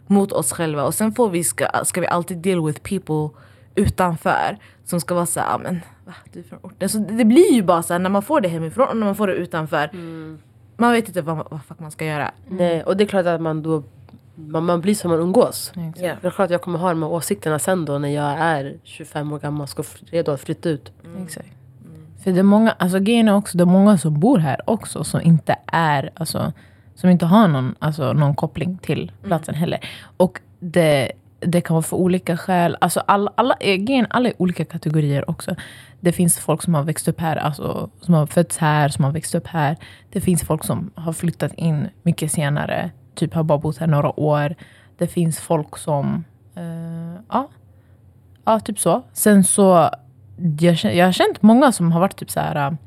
[0.08, 0.84] mot oss själva.
[0.84, 3.40] Och sen får vi, ska, ska vi alltid deal with people
[3.76, 6.90] utanför som ska vara såhär, "Ah, men va, du är från orten.
[6.90, 9.28] Så det blir ju bara såhär när man får det hemifrån och när man får
[9.28, 9.90] det utanför.
[10.78, 12.32] Man vet inte vad, vad fuck man ska göra.
[12.50, 13.84] Nej, och det är klart att man då
[14.36, 15.71] man, man blir som man umgås.
[15.76, 16.21] Exakt.
[16.21, 18.78] Det är klart att jag kommer ha de här åsikterna sen då när jag är
[18.84, 20.91] 25 år gammal och ska redo att flytta ut.
[21.24, 21.48] Exakt.
[22.24, 25.04] För det är många, alltså grejen är också, det är många som bor här också
[25.04, 26.54] som inte är, alltså,
[26.95, 29.80] som inte har någon, alltså, någon koppling till platsen heller.
[30.17, 32.78] Och det, det kan vara för olika skäl.
[32.82, 35.56] Alltså alla, alla, grejen, alla är olika kategorier också.
[36.00, 39.12] Det finns folk som har växt upp här, alltså, som har fötts här, som har
[39.12, 39.78] växt upp här.
[40.12, 44.19] Det finns folk som har flyttat in mycket senare, typ har bara bott här några
[44.19, 44.56] år.
[44.97, 46.23] Det finns folk som,
[46.56, 47.49] eh, ja,
[48.45, 49.01] Ja, typ så.
[49.13, 49.89] Sen så,
[50.60, 52.78] jag, jag har känt många som har varit typ så här,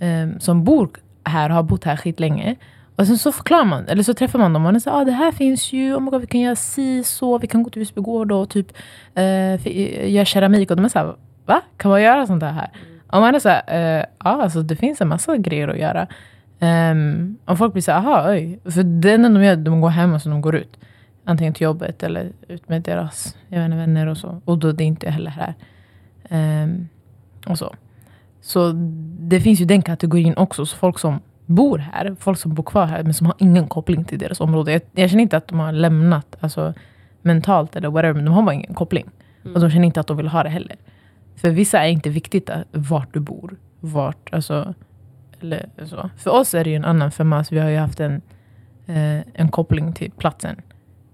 [0.00, 0.90] um, som bor
[1.24, 2.56] här och har bott här skitlänge.
[2.96, 5.12] Och sen så förklarar man, eller så träffar man dem och man säger ah, det
[5.12, 7.82] här finns ju, oh my God, vi kan göra si, så, vi kan gå till
[7.82, 8.72] Husby gård och typ
[9.18, 10.70] uh, göra keramik.
[10.70, 11.14] Och de är såhär,
[11.46, 11.60] va?
[11.76, 12.70] Kan man göra sånt här?
[13.06, 13.62] Och man är såhär,
[13.98, 16.06] uh, ja alltså det finns en massa grejer att göra.
[16.60, 18.60] Ehm, och folk blir såhär, aha, oj.
[18.64, 20.78] För det enda de gör, de går hem och så de går ut.
[21.24, 24.40] Antingen till jobbet eller ut med deras jag vet inte, vänner och så.
[24.44, 25.54] Och då är det inte heller här.
[26.28, 26.88] Ehm,
[27.46, 27.74] och så.
[28.40, 28.72] Så
[29.18, 30.66] det finns ju den kategorin också.
[30.66, 34.04] Så folk som bor här, folk som bor kvar här men som har ingen koppling
[34.04, 34.72] till deras område.
[34.72, 36.74] Jag, jag känner inte att de har lämnat alltså,
[37.22, 39.06] mentalt eller whatever, men de har bara ingen koppling.
[39.54, 40.76] Och de känner inte att de vill ha det heller.
[41.36, 43.56] För vissa är inte viktigt att, vart du bor.
[43.80, 44.74] Vart, alltså,
[45.42, 46.10] eller så.
[46.16, 48.22] För oss är det ju en annan femma, så vi har ju haft en,
[48.86, 50.60] eh, en koppling till platsen.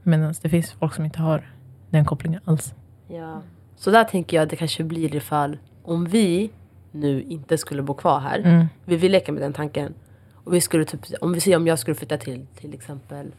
[0.02, 1.50] Medan det finns folk som inte har
[1.90, 2.74] den kopplingen alls.
[3.08, 3.42] Ja.
[3.76, 6.50] Så där tänker jag att det kanske blir ifall om vi
[6.92, 8.38] nu inte skulle bo kvar här.
[8.38, 8.66] Mm.
[8.85, 9.94] Vi vill leka med den tanken.
[10.44, 13.35] Och vi skulle typ, om vi säger om jag skulle flytta till till exempel,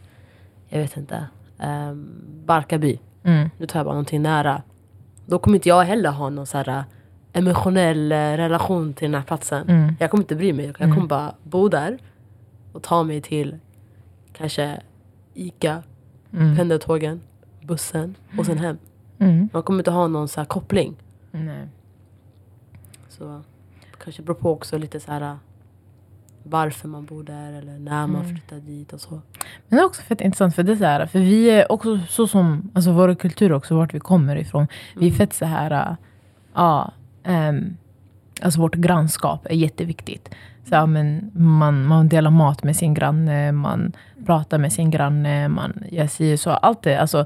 [0.69, 1.26] jag vet inte,
[1.58, 3.00] um, Barkarby.
[3.24, 3.50] Mm.
[3.58, 4.62] Nu tar jag bara någonting nära.
[5.26, 6.84] Då kommer inte jag heller ha någon så här
[7.34, 9.69] emotionell äh, relation till den här platsen.
[9.69, 9.96] Mm.
[10.00, 10.65] Jag kommer inte bry mig.
[10.65, 11.98] Jag kommer bara bo där
[12.74, 13.58] och ta mig till
[14.34, 14.82] kanske
[15.34, 15.84] Ica,
[16.34, 16.56] Mm.
[16.58, 17.22] pendeltågen,
[17.62, 18.78] bussen och sen hem.
[19.19, 19.50] Mm.
[19.54, 20.96] Man kommer inte ha någon så här koppling.
[21.32, 21.67] Nej.
[23.10, 23.41] Så
[24.04, 25.38] kanske beror på också lite så här
[26.43, 29.12] varför man bor där eller när man flyttar dit och så.
[29.67, 32.00] Men det är också fett intressant för det är så här, för vi är också
[32.10, 34.67] så som, alltså våra kulturer också, vart vi kommer ifrån.
[34.96, 35.96] Vi är fett så här,
[36.54, 36.91] ja,
[37.28, 37.78] um,
[38.42, 40.30] alltså vårt grannskap är jätteviktigt.
[40.70, 43.92] Så, ja, men man, man delar mat med sin granne, man
[44.26, 46.50] pratar med sin granne, man gör si så.
[46.50, 47.26] Allt det, alltså,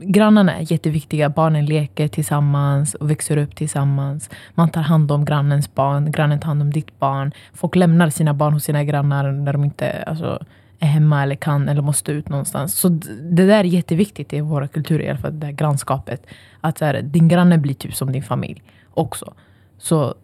[0.00, 4.30] grannarna är jätteviktiga, barnen leker tillsammans och växer upp tillsammans.
[4.54, 7.32] Man tar hand om grannens barn, grannen tar hand om ditt barn.
[7.54, 10.44] Folk lämnar sina barn hos sina grannar när de inte alltså,
[10.78, 12.74] är hemma eller kan eller måste ut någonstans.
[12.74, 12.88] Så
[13.22, 16.26] det där är jätteviktigt i våra kulturer, i alla fall det där grannskapet.
[16.60, 18.62] Att så här, din granne blir typ som din familj
[18.98, 19.34] också.
[19.78, 20.14] Så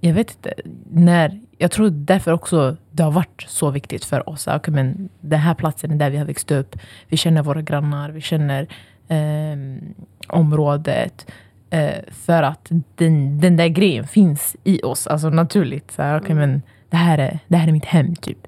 [0.00, 0.54] jag vet inte,
[0.90, 4.48] när, jag tror därför också det har varit så viktigt för oss.
[4.48, 6.78] Okay, men den här platsen är där vi har växt upp.
[7.08, 8.68] Vi känner våra grannar, vi känner
[9.08, 9.94] ehm,
[10.28, 11.26] området.
[11.70, 15.90] Eh, för att den, den där grejen finns i oss, alltså naturligt.
[15.90, 18.46] Så här, okay, men det, här är, det här är mitt hem, typ.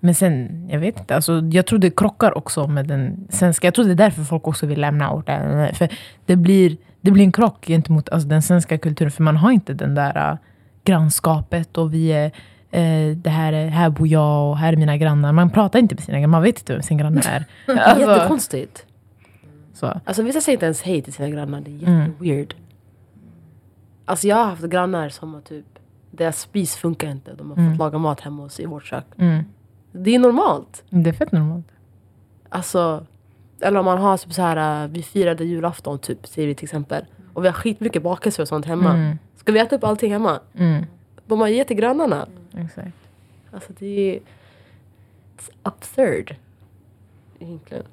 [0.00, 1.14] Men sen, jag vet inte.
[1.14, 3.66] Alltså, jag tror det krockar också med den svenska.
[3.66, 5.74] Jag tror det är därför folk också vill lämna orten.
[5.74, 5.88] För
[6.26, 9.10] det blir, det blir en krock gentemot alltså, den svenska kulturen.
[9.10, 10.36] För man har inte den där äh,
[10.84, 12.24] grannskapet och vi är
[12.70, 15.32] eh, det här, är, här bor jag och här är mina grannar.
[15.32, 17.44] Man pratar inte med sina grannar, man vet inte vem sin granne är.
[17.78, 18.86] Alltså, Jättekonstigt.
[19.74, 20.00] så.
[20.04, 22.00] Alltså vissa säger inte ens hej till sina grannar, det är Mm.
[22.10, 22.54] jätteweird.
[24.04, 25.66] Alltså jag har haft grannar som har typ,
[26.10, 27.70] deras spis funkar inte, de har Mm.
[27.70, 29.04] fått laga mat hemma hos i vårt kök.
[29.18, 29.44] Mm.
[29.92, 30.84] Det är normalt.
[30.90, 31.66] Det är fett normalt.
[32.48, 33.06] Alltså,
[33.60, 36.64] eller om man har typ så här, äh, vi firade julafton typ, säger vi till
[36.64, 37.04] exempel.
[37.34, 38.94] Och vi har skitmycket bakelser och sånt hemma.
[38.94, 39.18] Mm.
[39.36, 40.40] Ska vi äta upp allting hemma?
[40.54, 40.84] Mm.
[41.26, 42.28] De har gett till grannarna.
[42.56, 42.96] Exakt.
[43.52, 44.20] Alltså det är...
[45.36, 46.36] It's absurd.
[47.40, 47.84] Egentligen.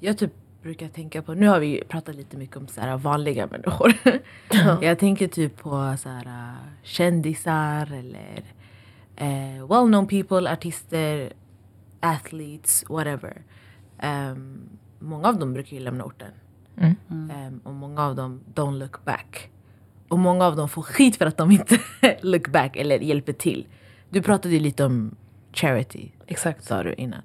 [0.00, 0.32] Jag typ
[0.62, 3.92] brukar tänka på, nu har vi pratat lite mycket om så här vanliga människor.
[4.82, 8.42] jag tänker typ på så här, äh, kändisar eller
[9.16, 11.32] eh, well-known people, artister,
[12.00, 13.42] athletes, whatever.
[14.02, 16.30] Ehm, många av dem brukar ju lämna orten.
[16.76, 17.30] Mm.
[17.30, 19.50] Ehm, och många av dem don't look back.
[20.08, 21.78] Och många av dem får skit för att de inte
[22.22, 23.66] look back eller hjälper till.
[24.10, 25.14] Du pratade ju lite om
[25.52, 26.64] charity Exakt.
[26.64, 27.22] sa du innan.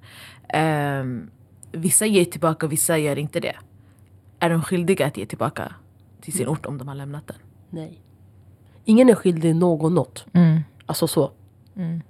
[0.50, 1.30] Ehm,
[1.72, 3.56] vissa ger tillbaka, vissa gör inte det.
[4.40, 5.74] Är de skyldiga att ge tillbaka
[6.22, 7.38] till sin ort om de har lämnat den?
[7.70, 8.02] Nej.
[8.86, 10.26] Ingen är skyldig någon något.
[10.34, 10.62] Mm.
[10.86, 11.32] Alltså så.
[11.76, 12.02] Mm.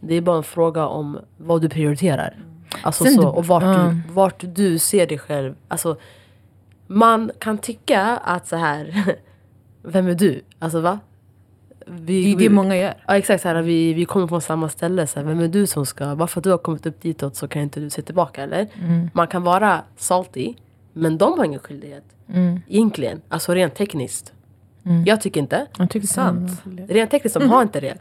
[0.00, 2.36] Det är bara en fråga om vad du prioriterar.
[2.82, 3.74] Alltså Sen så, du- och vart, ja.
[4.06, 5.54] du, vart du ser dig själv.
[5.68, 5.96] Alltså,
[6.86, 9.04] man kan tycka att så här,
[9.82, 10.42] vem är du?
[10.58, 10.98] Alltså va?
[11.86, 12.94] Vi, Det är det vi- många gör.
[13.06, 15.06] Ja exakt, så här, vi, vi kommer från samma ställe.
[15.06, 17.36] Så här, vem är du som ska, bara för att du har kommit upp ditåt
[17.36, 18.66] så kan inte du se tillbaka eller?
[18.82, 19.10] Mm.
[19.14, 20.54] Man kan vara salty,
[20.92, 22.04] men de har ingen skyldighet.
[22.32, 22.60] Mm.
[22.68, 24.32] Egentligen, alltså rent tekniskt.
[24.84, 25.04] Mm.
[25.04, 25.66] Jag tycker inte.
[25.78, 26.62] Jag tycker Sant.
[26.88, 27.94] Rent tekniskt, de har inte det.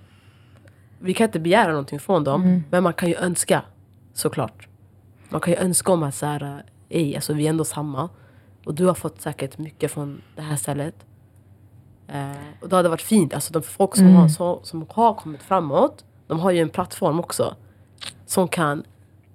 [0.99, 2.63] Vi kan inte begära någonting från dem, Mm.
[2.71, 3.61] men man kan ju önska.
[4.17, 4.67] Såklart.
[5.29, 8.09] Man kan ju önska om att så här, ej, alltså vi är ändå samma.
[8.65, 10.95] Och du har fått säkert mycket från det här stället.
[12.07, 14.17] Eh, och då hade det varit fint, alltså de folk som, Mm.
[14.17, 17.55] har, så, som har kommit framåt, de har ju en plattform också.
[18.25, 18.83] Som kan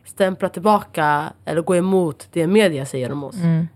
[0.04, 3.36] stämpla tillbaka eller gå emot det media säger om oss.
[3.36, 3.68] Mm.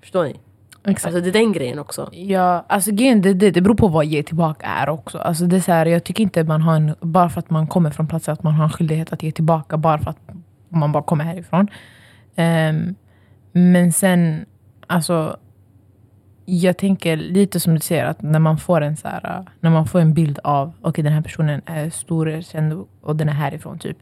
[0.00, 0.36] Förstår ni?
[0.84, 1.06] Exakt.
[1.14, 2.08] Alltså det är den grejen också.
[2.12, 5.18] Ja, alltså grejen, det, det, det beror på vad ge tillbaka är också.
[5.18, 7.66] Alltså det är så här, jag tycker inte man har en, bara för att man
[7.66, 10.18] kommer från platser att man har en skyldighet att ge tillbaka bara för att
[10.70, 11.68] om man bara kommer härifrån.
[12.36, 12.94] Um,
[13.52, 14.46] men sen,
[14.86, 15.36] alltså
[16.44, 19.86] jag tänker lite som du säger, att när man får en, så här, när man
[19.86, 23.78] får en bild av okej den här personen är stor, känd och den är härifrån.
[23.78, 23.96] Typ.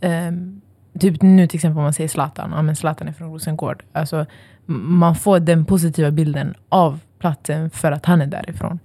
[0.00, 0.60] Um,
[0.98, 3.84] typ nu till exempel om man säger Zlatan, ja, men Zlatan är från Rosengård.
[3.92, 4.26] Alltså,
[4.66, 8.78] man får den positiva bilden av platsen för att han är därifrån.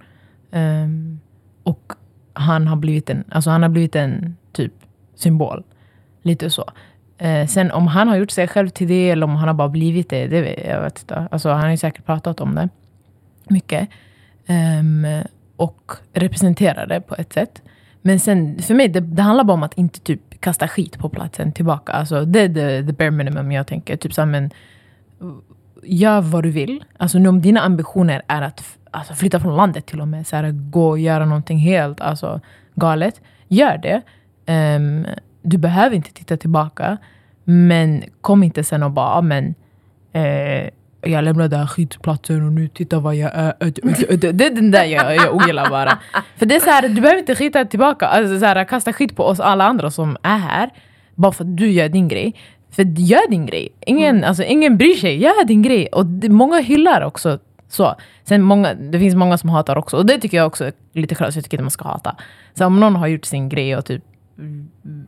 [0.50, 1.20] Um,
[1.62, 1.92] och
[2.32, 4.72] han har blivit en, alltså han har blivit en typ
[5.14, 5.64] symbol.
[6.22, 6.64] Lite så.
[7.18, 9.68] Eh, sen om han har gjort sig själv till det eller om han har bara
[9.68, 11.28] blivit det, det jag vet inte.
[11.30, 12.68] Alltså, han har ju säkert pratat om det
[13.48, 13.88] mycket.
[14.80, 15.06] Um,
[15.56, 17.62] och representerar det på ett sätt.
[18.02, 21.08] Men sen, för mig, det, det handlar bara om att inte typ kasta skit på
[21.08, 21.92] platsen tillbaka.
[21.92, 23.96] Alltså, det är the, the bare minimum jag tänker.
[23.96, 24.50] Typ så här, men,
[25.82, 26.84] gör vad du vill.
[26.96, 30.36] Alltså nu om dina ambitioner är att alltså, flytta från landet till och med, så
[30.36, 32.40] här, gå och göra någonting helt alltså,
[32.74, 33.20] galet.
[33.48, 34.02] Gör det.
[34.76, 35.06] Um,
[35.46, 36.98] du behöver inte titta tillbaka.
[37.44, 39.54] Men kom inte sen och bara, men
[40.12, 43.54] eh, jag lämnade här skitplatsen och nu titta vad jag är.
[44.16, 45.98] Det är den där jag, jag ogillar bara.
[46.36, 49.16] För det är så här, du behöver inte skita tillbaka, alltså, så här, kasta skit
[49.16, 50.70] på oss alla andra som är här.
[51.14, 52.34] Bara för att du gör din grej.
[52.70, 53.68] För gör din grej.
[53.86, 55.86] Ingen, alltså, ingen bryr sig, gör din grej.
[55.86, 57.94] Och det, många hyllar också så.
[58.24, 59.96] Sen många, det finns många som hatar också.
[59.96, 62.16] Och det tycker jag också är lite skönt, jag tycker inte man ska hata.
[62.54, 64.02] Så om någon har gjort sin grej och typ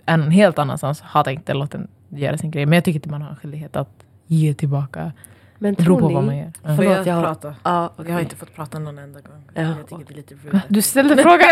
[0.07, 2.67] någon helt annanstans, hata inte, låt den göra sin grej.
[2.67, 3.91] Men jag tycker inte man har en skillhet att
[4.27, 5.13] ge tillbaka.
[5.61, 6.41] Men Det beror tror på vad man ni...
[6.41, 6.53] gör.
[6.63, 6.77] Ja.
[6.77, 7.55] Får jag, jag har- prata?
[7.65, 9.43] Ja, Jag har inte fått prata någon enda gång.
[9.55, 9.63] Ja.
[9.63, 10.61] Jag tycker det är lite rude.
[10.69, 11.39] Du ställde frågan.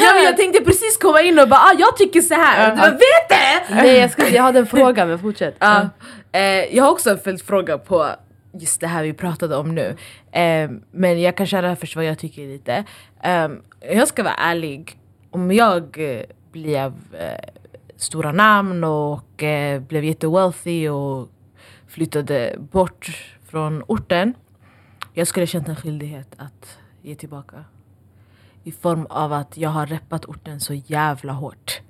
[0.00, 2.70] Ja, men jag tänkte precis komma in och bara ah, jag tycker så här.
[2.70, 3.74] Du bara, vet det!
[3.74, 5.56] Nej jag, skulle, jag hade en fråga men fortsätt.
[5.58, 5.88] Ja.
[6.32, 6.40] Eh,
[6.76, 8.06] jag har också en följdfråga på
[8.52, 9.96] just det här vi pratade om nu.
[10.32, 12.84] Eh, men jag kan köra först vad jag tycker lite.
[13.22, 13.48] Eh,
[13.94, 14.98] jag ska vara ärlig.
[15.30, 16.20] Om jag eh,
[16.52, 17.50] blev eh,
[17.96, 21.28] stora namn och eh, blev jättewealthy och
[21.86, 24.34] flyttade bort från orten.
[25.12, 27.64] Jag skulle känt en skyldighet att ge tillbaka.
[28.64, 31.80] I form av att jag har reppat orten så jävla hårt.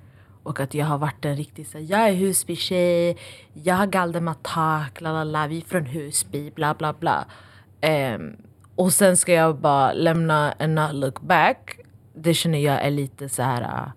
[0.43, 3.17] Och att jag har varit en riktig så jag är Husby-tjej,
[3.53, 7.25] jag har Galdematak, la la la, vi är från Husby, bla bla bla.
[8.15, 8.35] Um,
[8.75, 11.79] och sen ska jag bara lämna and not look back.
[12.13, 13.91] Det känner jag är lite så här ah,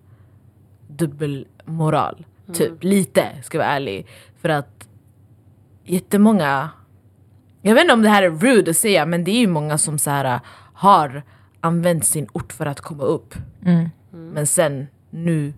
[0.97, 2.25] dubbelmoral.
[2.53, 4.07] Typ lite, ska jag vara ärlig.
[4.41, 4.87] För att
[5.83, 6.69] jättemånga,
[7.61, 9.77] jag vet inte om det här är rude att säga men det är ju många
[9.77, 10.39] som så här
[10.73, 11.23] har
[11.59, 13.35] använt sin ort för att komma upp.
[13.65, 13.89] Mm.
[14.11, 15.53] Men sen nu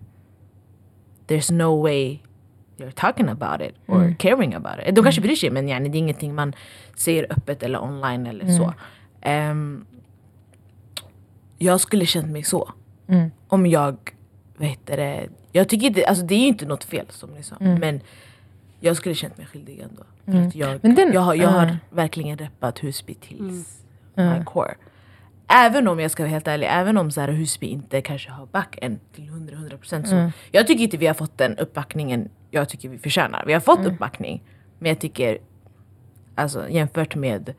[1.26, 2.18] there's no way
[2.76, 4.94] you're talking about it or caring about it.
[4.94, 6.52] De kanske bryr sig men yani, det är ingenting man
[6.96, 8.74] säger öppet eller online eller så.
[9.20, 9.86] Ehm,
[11.58, 12.72] jag skulle känt mig så.
[13.08, 13.30] Mm.
[13.48, 13.96] Om jag,
[14.58, 17.42] vad heter det, jag tycker inte, alltså det är ju inte något fel som ni
[17.42, 17.56] sa.
[17.60, 18.00] Men
[18.80, 20.02] jag skulle känt mig skyldig ändå.
[20.24, 21.76] För att jag, Men den- jag, har, jag har ja.
[21.90, 23.82] verkligen reppat Husby tills
[24.14, 24.38] Ja.
[24.38, 24.74] my core.
[25.48, 28.46] Även om jag ska vara helt ärlig, även om så här, Husby inte kanske har
[28.46, 32.88] back än till 100-100% så jag tycker inte vi har fått den uppbackningen jag tycker
[32.88, 33.44] vi förtjänar.
[33.46, 34.42] Vi har fått uppbackning,
[34.78, 35.38] men jag tycker
[36.34, 37.54] alltså, jämfört med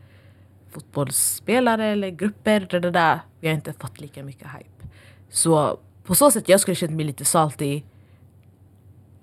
[0.71, 4.88] fotbollsspelare eller grupper, da, da, da, vi har inte fått lika mycket hype.
[5.29, 7.82] Så på så sätt jag skulle känt mig lite salty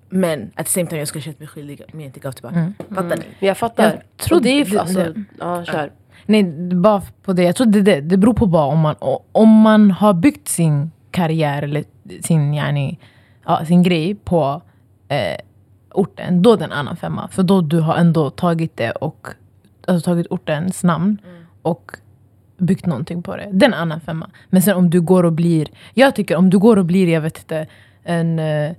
[0.09, 2.73] men at the same time jag skulle känt mig skyldig om jag inte gav tillbaka.
[2.89, 3.23] Fattar ni?
[3.39, 3.83] Men jag fattar.
[3.83, 5.91] Jag tror det är alltså, det- ja, kör.
[6.25, 6.43] Nej,
[6.75, 7.43] bara på det.
[7.43, 8.95] Jag tror det, det, det beror på bara om man,
[9.31, 11.83] om man har byggt sin karriär eller
[12.21, 12.99] sin, yani,
[13.45, 14.61] ja, sin grej på
[15.07, 15.37] eh,
[15.91, 17.27] orten, då är det en annan femma.
[17.27, 19.27] För då du har ändå tagit det och
[19.87, 21.17] alltså, tagit ortens namn
[21.61, 21.91] och
[22.65, 23.49] byggt någonting på det.
[23.51, 24.29] Det är en annan femma.
[24.49, 27.21] Men sen om du går och blir, jag tycker om du går och blir, jag
[27.21, 27.67] vet inte,
[28.03, 28.71] en eh,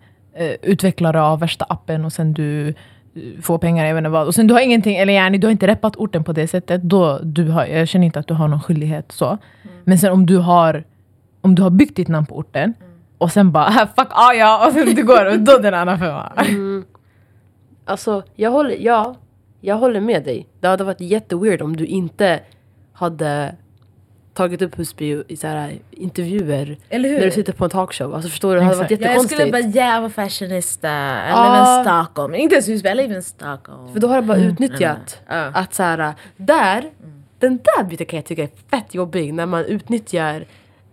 [0.62, 2.75] utvecklare av värsta appen och sen du eh,
[3.42, 4.27] får pengar, jag vet inte vad.
[4.27, 6.83] Och sen du har ingenting, eller yani, du har inte reppat orten på det sättet.
[6.83, 9.38] Då du har, jag känner inte att du har någon skyldighet så.
[9.85, 10.85] Men sen om du har,
[11.40, 12.75] om du har byggt ditt namn på orten
[13.18, 15.75] och sen bara fuck ah, ja och sen du går, och då är det en
[15.75, 16.33] annan femma.
[17.85, 19.14] Alltså, jag håller, ja,
[19.61, 20.46] jag håller med dig.
[20.61, 22.40] Det hade varit jätteweird om du inte
[22.92, 23.55] hade
[24.37, 27.18] tagit upp Husby i så här intervjuer Eller hur?
[27.18, 28.14] när du sitter på en talkshow.
[28.14, 28.59] Alltså förstår du?
[28.61, 28.90] Det hade varit.
[28.90, 29.75] Ja, jag skulle jättekonstigt.
[29.75, 31.44] bara yeah, I'm a fashionista, I Ja.
[31.44, 32.35] live in Stockholm.
[32.35, 33.92] Inte ens Husby, I live in Stockholm.
[33.92, 35.35] För då har jag bara utnyttjat Ja.
[35.55, 36.90] att så här, där,
[37.38, 40.44] den där biten kan jag tycka är fett jobbig när man utnyttjar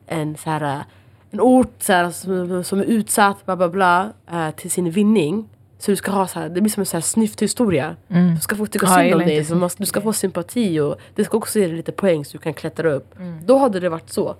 [0.07, 0.83] en så här,
[1.31, 5.49] en ort så här, som, som är utsatt bla bla bla eh, till sin vinning.
[5.83, 7.95] Så du ska ha så här, det blir som en så här snyfthistoria.
[8.35, 11.23] Du ska få tycka synd om dig, så man, du ska få sympati och det
[11.25, 13.15] ska också ge dig lite poäng så du kan klättra upp.
[13.45, 14.35] Då hade det varit så.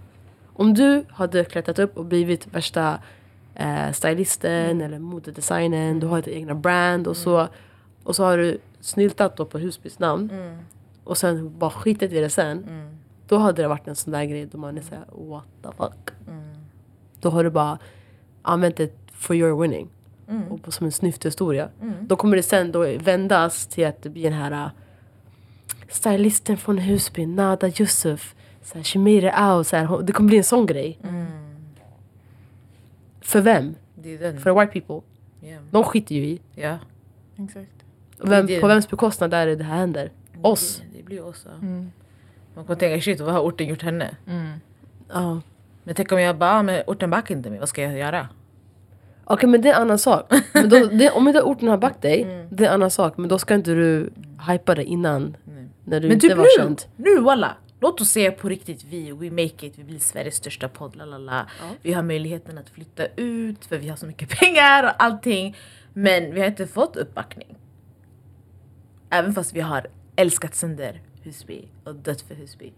[0.54, 3.00] Om du hade klättrat upp och blivit värsta
[3.56, 7.48] eh, stylisten eller modedesignern, du har ditt egna brand och så
[8.04, 10.30] och så har du snyltat då på Husbys namn
[11.04, 12.66] och sen bara skitit i det sen.
[13.28, 16.16] Då hade det varit en sån där grej då man är såhär what the fuck.
[17.22, 17.78] Då har du bara
[18.42, 19.90] använt det for your winning.
[20.50, 21.70] Och på, som en snyfthistoria.
[22.02, 24.72] Då kommer det sen då vändas till att det blir den här uh,
[25.90, 28.36] stylisten från Husby, Nada Yusuf.
[28.62, 29.68] Så här, she made it out.
[29.68, 31.00] Så här, det kommer bli en sån grej.
[33.22, 33.76] För vem?
[34.40, 35.02] För white people.
[35.50, 35.58] Ja.
[35.72, 36.42] De skiter ju i.
[36.56, 36.78] Ja.
[37.38, 37.70] Exakt.
[38.20, 40.12] Och Vem, på vems bekostnad är det det här händer?
[40.42, 40.82] Oss.
[40.92, 41.46] Det, det blir oss.
[41.46, 41.68] ja.
[42.56, 44.18] Man kommer tänka shit vad har orten gjort henne?
[45.10, 45.42] Ja.
[45.84, 48.28] Men tänk om jag bara, ah, men orten backar inte mig, vad ska jag göra?
[49.26, 50.34] Okej men det är en annan sak.
[50.54, 53.18] Men då, det, om inte orten har backat dig, det är en annan sak.
[53.18, 54.14] Men då ska inte du
[54.50, 55.38] hypa det innan.
[55.86, 56.82] När du Men inte typ var nu, känd.
[56.96, 57.56] nu walla!
[57.80, 61.48] Låt oss se på riktigt vi, we make it, vi blir Sveriges största podd, lalala.
[61.82, 65.56] Vi har möjligheten att flytta ut för vi har så mycket pengar och allting.
[65.94, 67.58] Men vi har inte fått uppbackning.
[69.10, 72.74] Även fast vi har älskat sönder Husby och dött för Husby.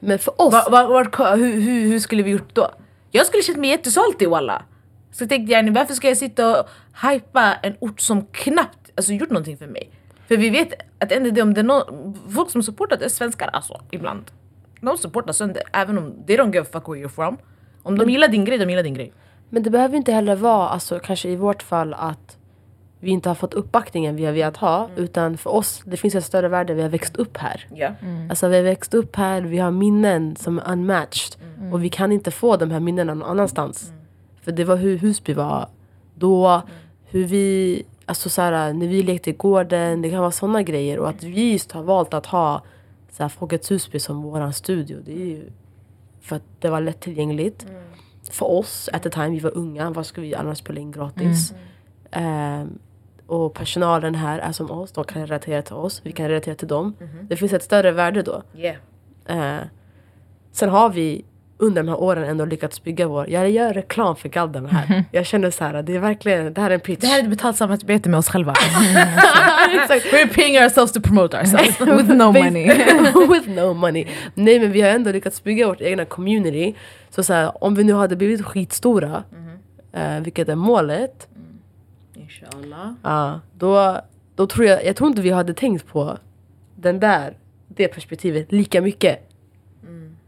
[0.00, 0.52] Men för oss.
[0.52, 2.70] Va, va, var, hur, hur, hur skulle vi gjort då?
[3.10, 4.62] Jag skulle känt mig jättesaltig walla.
[5.20, 6.68] Så tänkte jag, varför ska jag sitta och
[7.10, 9.90] hypa en ort som knappt alltså, gjort någonting för mig?
[10.28, 13.50] För vi vet att ändå det om det är no, folk som supportat är svenskar
[13.52, 14.30] alltså ibland.
[14.80, 17.38] De supportar sönder även om they don't give a fuck where you're from.
[17.82, 19.12] Om de gillar din grej, de gillar din grej.
[19.48, 22.36] Men det behöver inte heller vara, alltså, kanske i vårt fall, att
[23.00, 24.90] vi inte har fått uppbackningen vi har velat ha.
[24.96, 27.66] Utan för oss, det finns ett större värde, vi har växt upp här.
[27.74, 27.94] Ja.
[28.30, 31.40] Alltså vi har växt upp här, vi har minnen som är unmatched.
[31.72, 33.92] Och vi kan inte få de här minnena någon annanstans.
[34.40, 35.68] För det var hur Husby var
[36.14, 36.62] då,
[37.04, 40.98] hur vi, alltså så här, när vi lekte i gården, det kan vara sådana grejer.
[40.98, 42.62] Och att vi just har valt att ha
[43.10, 44.98] så här, Folkets Husby som våran studio.
[45.04, 45.50] Det är ju
[46.20, 47.66] för att det var lättillgängligt.
[48.30, 51.54] För oss, at the time, vi var unga, vad skulle vi annars spela in gratis?
[52.10, 52.78] Ehm,
[53.26, 56.68] och personalen här är som oss, de kan relatera till oss, vi kan relatera till
[56.68, 56.94] dem.
[57.28, 58.42] Det finns ett större värde då.
[58.56, 58.76] Yeah.
[59.26, 59.64] Eh,
[60.52, 61.24] sen har vi
[61.60, 63.30] under de här åren ändå lyckats bygga vår...
[63.30, 65.04] Jag gör reklam för Galden här.
[65.12, 67.00] Jag känner så här, det är verkligen, det här är en pitch.
[67.00, 68.52] Det här är ett betalt samarbete med oss själva.
[69.88, 71.80] We're paying ourselves to promote ourselves.
[71.98, 72.66] With no money.
[73.28, 74.06] With no money.
[74.34, 76.74] Nej men vi har ändå lyckats bygga vårt egna community.
[77.10, 79.24] Så, så här, om vi nu hade blivit skitstora,
[79.92, 81.28] eh, vilket är målet,
[82.14, 82.92] Inshallah.
[83.02, 84.00] ja, då,
[84.34, 86.18] då tror jag, jag tror inte vi hade tänkt på
[86.76, 87.36] den där,
[87.68, 89.26] det perspektivet lika mycket.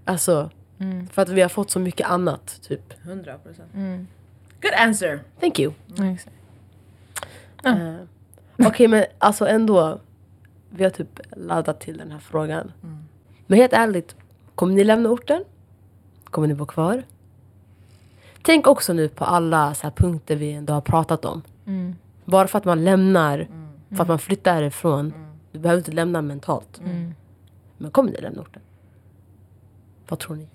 [0.05, 0.51] Alltså,
[1.13, 2.61] för att vi har fått så mycket annat.
[2.63, 2.95] Typ.
[3.05, 3.69] 100 procent.
[4.63, 5.21] Good answer.
[5.41, 5.73] Thank you.
[6.13, 6.37] Exakt.
[7.65, 7.95] Eh,
[8.67, 9.99] Okej men alltså ändå.
[10.71, 12.73] Vi har typ laddat till den här frågan.
[13.47, 14.17] Men helt ärligt.
[14.55, 15.45] Kommer ni lämna orten?
[16.25, 17.03] Kommer ni vara kvar?
[18.43, 21.43] Tänk också nu på alla så här punkter vi ändå har pratat om.
[21.67, 21.95] Mm.
[22.25, 23.49] Bara för att man lämnar,
[23.91, 25.15] för att man flyttar härifrån.
[25.53, 26.81] Du behöver inte lämna mentalt.
[26.85, 27.15] Mm.
[27.79, 28.63] Men kommer ni lämna orten?
[30.13, 30.47] Vad tror ni?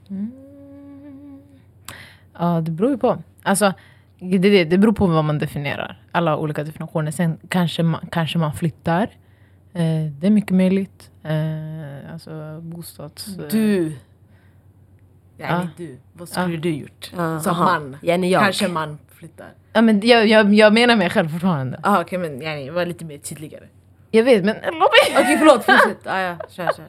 [2.39, 3.23] Ja, det beror ju på.
[3.43, 3.73] Alltså,
[4.19, 6.01] det, det, det beror på vad man definierar.
[6.11, 7.11] Alla olika definitioner.
[7.11, 9.03] Sen kanske man, kanske man flyttar.
[9.73, 11.11] Eh, det är mycket möjligt.
[11.23, 13.25] Eh, alltså bostads...
[13.51, 13.91] Du.
[15.37, 15.45] Ja.
[15.47, 15.67] Ja.
[15.77, 15.97] du.
[16.13, 16.59] Vad skulle Ja.
[16.61, 17.11] du gjort?
[17.17, 17.63] Ah, Som aha.
[17.65, 17.97] man.
[18.01, 18.41] Jenny, jag.
[18.43, 19.53] Kanske man flyttar.
[19.73, 21.79] Ja, men jag, jag, jag menar mig själv fortfarande.
[21.83, 23.67] Ah, Okej men yani, var lite mer tydligare.
[24.17, 24.55] Jag vet, men.
[24.55, 26.07] Okej förlåt, fortsätt.
[26.07, 26.85] Ah, ja, kör, kör.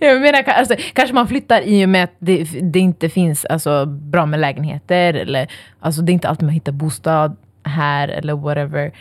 [0.00, 3.86] Jag menar, alltså, kanske man flyttar i och med att det, det inte finns alltså,
[3.86, 5.14] bra med lägenheter.
[5.14, 8.92] Eller, alltså, det är inte alltid man hittar bostad här eller whatever.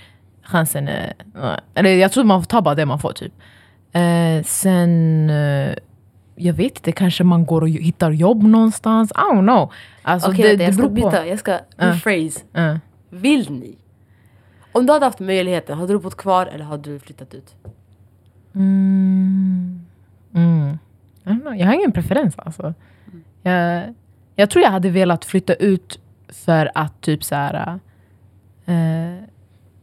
[0.44, 1.14] Chansen är...
[1.76, 3.34] Eller jag tror man får ta bara det man får typ.
[3.94, 5.30] Eh, sen...
[5.30, 5.74] Eh,
[6.40, 9.12] jag vet inte, kanske man går och hittar jobb någonstans.
[9.12, 9.74] I don't know.
[10.02, 11.28] Alltså, Okej det, det jag ska byta.
[11.28, 12.40] Jag ska rephrase.
[12.54, 12.76] Eh.
[13.10, 13.78] Vill ni?
[14.78, 17.56] Om du hade haft möjligheten, hade du bott kvar eller hade du flyttat ut?
[18.56, 19.86] Mm.
[20.34, 20.78] Mm.
[21.58, 22.74] Jag har ingen preferens alltså.
[23.42, 23.94] Jag,
[24.36, 26.00] jag tror jag hade velat flytta ut
[26.30, 27.80] för att typ så här...
[28.66, 29.24] Eh,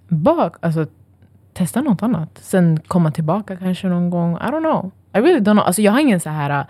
[0.09, 0.86] bak, alltså,
[1.53, 2.38] testa något annat.
[2.42, 4.34] Sen komma tillbaka kanske någon gång.
[4.36, 4.90] I don't know.
[5.12, 5.64] I really don't know.
[5.64, 6.66] Alltså, jag har ingen så här...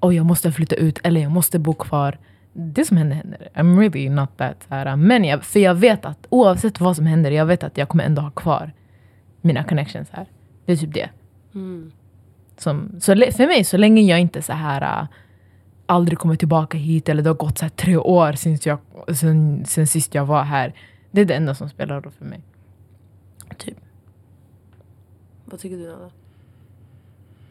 [0.00, 2.18] Oh, jag måste flytta ut eller jag måste bo kvar.
[2.56, 3.48] Det som händer händer.
[3.54, 4.62] I'm really not that.
[4.68, 7.78] Så här, men jag, för jag vet att oavsett vad som händer, jag vet att
[7.78, 8.72] jag kommer ändå ha kvar
[9.40, 10.26] mina connections här.
[10.66, 11.10] Det är typ det.
[12.56, 15.08] Som, så för mig, så länge jag inte så här äh,
[15.86, 18.78] aldrig kommer tillbaka hit eller det har gått så här tre år sen, jag,
[19.16, 20.74] sen, sen sist jag var här.
[21.10, 22.40] Det är det enda som spelar roll för mig.
[23.58, 23.76] Typ.
[25.44, 26.10] Vad tycker du Nada?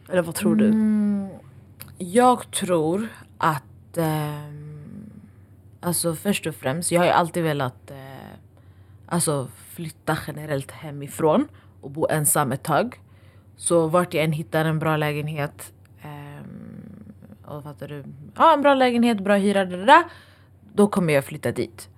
[0.08, 0.68] Eller vad tror du?
[0.68, 1.28] Mm,
[1.98, 3.98] jag tror att...
[3.98, 4.63] ehm,
[5.84, 7.96] alltså först och främst, jag har ju alltid velat eh,
[9.06, 11.48] alltså, flytta generellt hemifrån
[11.80, 13.00] och bo ensam ett tag.
[13.56, 15.72] Så vart jag än hittar en bra lägenhet
[16.02, 17.12] ehm,
[17.44, 18.04] och fattar du?
[18.36, 20.04] Ja, en bra lägenhet, bra hyra, det där,
[20.74, 21.88] då kommer jag flytta dit.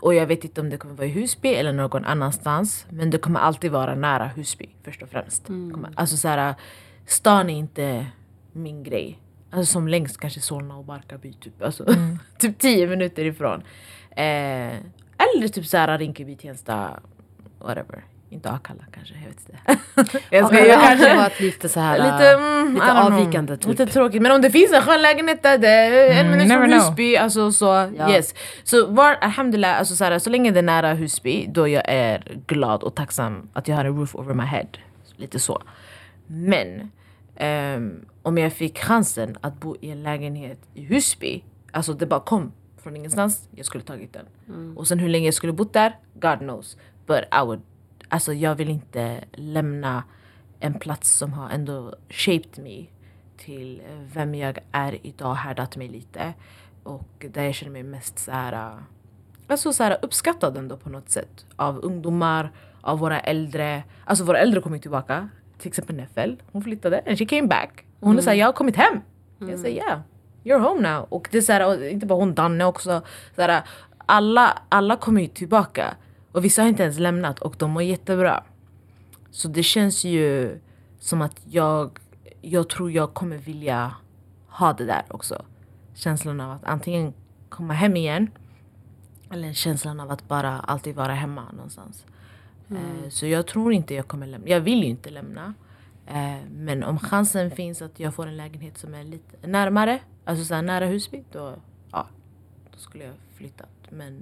[0.00, 2.86] Och jag vet inte om det kommer vara i Husby eller någon annanstans.
[2.90, 5.46] Men det kommer alltid vara nära Husby först och främst.
[5.46, 6.54] Kommer- Alltså så här,
[7.06, 8.06] stan är inte
[8.52, 9.18] min grej.
[9.54, 11.62] Alltså som längst kanske Solna och Barkarby typ.
[11.62, 11.86] Alltså,
[12.38, 13.62] typ 10 minuter ifrån.
[14.10, 14.24] Eh,
[15.18, 17.00] eller typ så här Rinkeby, Tensta,
[17.58, 18.04] whatever.
[18.30, 20.18] Inte Akalla kanske, jag vet inte.
[20.36, 20.64] jag skojar.
[20.66, 21.96] jag kanske varit lite så här...
[21.98, 23.68] Lite, mm, lite avvikande, typ.
[23.68, 24.22] Lite tråkigt.
[24.22, 26.72] Men om det finns en skön lägenhet där, det är en Mm, minut från.
[26.72, 27.66] Husby, alltså så
[27.98, 28.10] Ja.
[28.10, 28.34] yes.
[28.64, 32.38] Så var, alhamdulillah, alltså, så, här, så länge det är nära Husby, då jag är
[32.46, 34.66] glad och tacksam att jag har en roof over my head.
[35.16, 35.62] Lite så.
[36.26, 36.90] Men
[37.36, 42.20] ehm, om jag fick chansen att bo i en lägenhet i Husby, alltså det bara
[42.20, 44.26] kom från ingenstans, jag skulle tagit den.
[44.76, 46.76] Och sen hur länge jag skulle bott där, God knows.
[47.06, 47.60] But I would,
[48.08, 50.04] alltså jag vill inte lämna
[50.60, 52.86] en plats som har ändå shaped me
[53.36, 53.82] till
[54.12, 56.34] vem jag är idag, härdat mig lite.
[56.82, 58.78] Och där jag känner mig mest så här,
[59.46, 61.46] alltså så här uppskattad ändå på något sätt.
[61.56, 63.82] Av ungdomar, av våra äldre.
[64.04, 65.28] Alltså våra äldre kommer tillbaka.
[65.58, 67.84] Till exempel Neffel, hon flyttade and she came back.
[68.00, 69.00] Och hon är såhär, jag har kommit hem.
[69.38, 70.00] Jag säger yeah,
[70.44, 71.06] you're home now.
[71.08, 73.02] Och det är så här, och inte bara hon, Danne också.
[73.34, 73.62] Så här,
[73.98, 75.94] alla, alla kommer ju tillbaka.
[76.32, 78.42] Och vissa har inte ens lämnat och de mår jättebra.
[79.30, 80.58] Så det känns ju
[81.00, 81.98] som att jag,
[82.40, 83.94] jag tror jag kommer vilja
[84.48, 85.44] ha det där också.
[85.94, 87.14] Känslan av att antingen
[87.48, 88.30] komma hem igen
[89.30, 92.04] eller känslan av att bara alltid vara hemma någonstans.
[92.76, 94.48] Eh, så jag tror inte jag kommer lämna.
[94.48, 95.54] Jag vill ju inte lämna.
[96.06, 100.44] Eh, men om chansen finns att jag får en lägenhet som är lite närmare, alltså
[100.44, 101.54] så nära Husby, då,
[101.92, 102.06] ja,
[102.72, 103.68] då skulle jag flyttat.
[103.90, 104.14] Men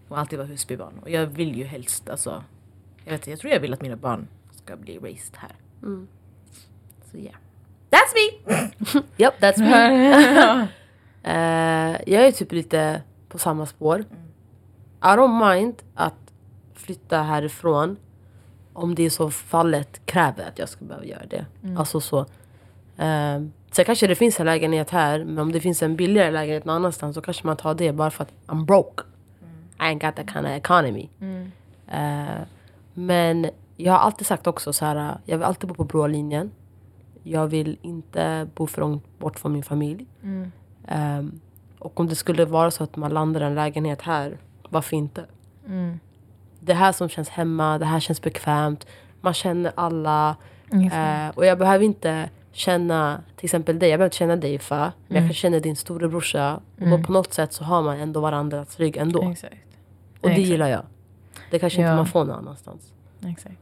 [0.00, 0.98] jag kommer alltid vara Husbybarn.
[0.98, 2.44] Och jag vill ju helst, alltså,
[3.04, 5.52] jag, vet, jag tror jag vill att mina barn ska bli raised här.
[7.10, 7.22] Så ja.
[7.22, 7.36] Yeah.
[7.90, 9.02] That's me!
[9.16, 10.68] Yep, that's me.
[11.22, 14.00] Eh, jag är typ lite på samma spår.
[15.00, 16.27] I don't mind att
[16.78, 17.96] flytta härifrån
[18.72, 21.46] om det så fallet kräver att jag ska behöva göra det.
[21.78, 22.18] Alltså så.
[22.20, 26.64] Uh, sen kanske det finns en lägenhet här, men om det finns en billigare lägenhet
[26.64, 29.02] någon annanstans så kanske man tar det bara för att I'm broke.
[29.78, 31.08] I ain't got that kind of economy.
[31.86, 32.42] Eh,
[32.94, 36.50] men jag har alltid sagt också så här, jag vill alltid bo på blåa linjen.
[37.22, 40.06] Jag vill inte bo för långt bort från min familj.
[40.86, 41.40] Ehm,
[41.78, 45.24] och om det skulle vara så att man landar en lägenhet här, varför inte?
[46.68, 48.86] Det här som känns hemma, det här känns bekvämt.
[49.20, 50.36] Man känner alla.
[50.72, 54.92] Eh, och jag behöver inte känna till exempel dig, jag behöver inte känna dig Fa.
[55.08, 56.60] Men jag kan känna din storebrorsa.
[56.80, 59.30] Och då på något sätt så har man ändå varandras rygg ändå.
[59.30, 59.54] Exakt.
[60.20, 60.48] Och det Exakt.
[60.48, 60.82] gillar jag.
[61.50, 61.96] Det kanske inte Ja.
[61.96, 62.92] man får någon annanstans.
[63.26, 63.54] Exakt.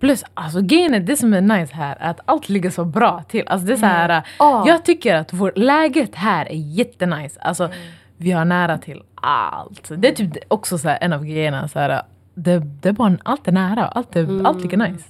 [0.00, 3.22] Plus, alltså grejen är, det som är nice här är att allt ligger så bra
[3.28, 3.48] till.
[3.48, 4.66] Alltså det är så här, Ah.
[4.66, 7.40] Jag tycker att vår, läget här är jättenice.
[7.40, 7.70] Alltså,
[8.16, 9.90] Vi har nära till allt.
[9.96, 11.68] Det är typ också så här, en av grejerna.
[11.68, 12.02] Så här,
[12.36, 15.04] det, det är bara, allt är nära, allt, är, allt ligger nice.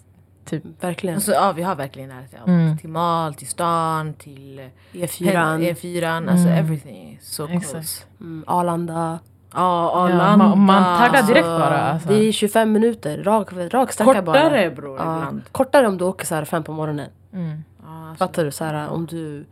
[0.45, 0.62] Typ.
[0.81, 1.14] Verkligen.
[1.16, 2.49] Alltså, ja, vi har verkligen nära till allt.
[2.49, 2.79] Mm.
[2.79, 7.12] Till mal, till stan, till eh, E4, E4, alltså everything.
[7.20, 7.70] is So Exakt.
[7.72, 8.05] close.
[8.20, 9.18] mm, Arlanda.
[9.55, 10.37] Ja, Ja, Arlanda.
[10.47, 11.81] man, man taggar direkt bara.
[11.81, 12.09] Alltså.
[12.09, 14.43] Det är 25 minuter, rak, rak sträcka bara.
[14.43, 15.43] Kortare bror Ja, ibland.
[15.53, 17.11] kortare om du åker så här fem på morgonen.
[17.33, 18.51] Mm, Ja, alltså, Fattar du?
[18.51, 19.45] Så här, om du...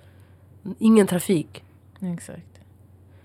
[0.79, 1.65] Ingen trafik.
[2.01, 2.54] exakt.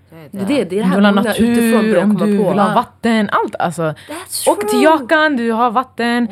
[0.10, 2.50] Det är Det är det, är det Du här vill ha natur, om du på.
[2.50, 3.94] vill ha vatten, allt alltså.
[4.48, 4.84] Åk till.
[4.84, 6.28] Jakan, du har vatten.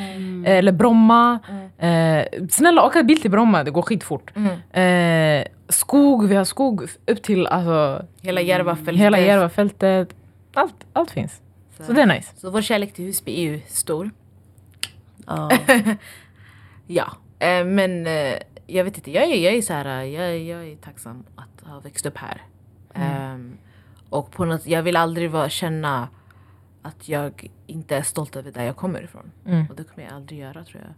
[0.46, 1.40] Eller Bromma.
[1.78, 4.32] Eh, snälla åka bil till Bromma, det går skitfort.
[4.72, 8.96] Eh, skog, vi har skog upp till alltså, Hela Järvafältet.
[8.96, 10.16] hela Järvafältet.
[10.54, 11.42] Allt, allt finns.
[11.80, 12.34] Så det är nice.
[12.38, 14.12] Så vår kärlek till Husby är ju stor.
[15.28, 15.50] Ja.
[16.90, 17.06] Ja,
[17.40, 18.34] eh, men eh,
[18.68, 21.80] jag vet inte, jag är, jag är så här, jag, jag är tacksam att ha
[21.80, 22.42] växt upp här.
[22.94, 23.58] Ehm,
[24.10, 26.10] och på något, jag vill aldrig vara, känna
[26.82, 29.32] att jag inte är stolt över där jag kommer ifrån.
[29.46, 29.66] Mm.
[29.70, 30.94] Och det kommer jag aldrig göra tror jag.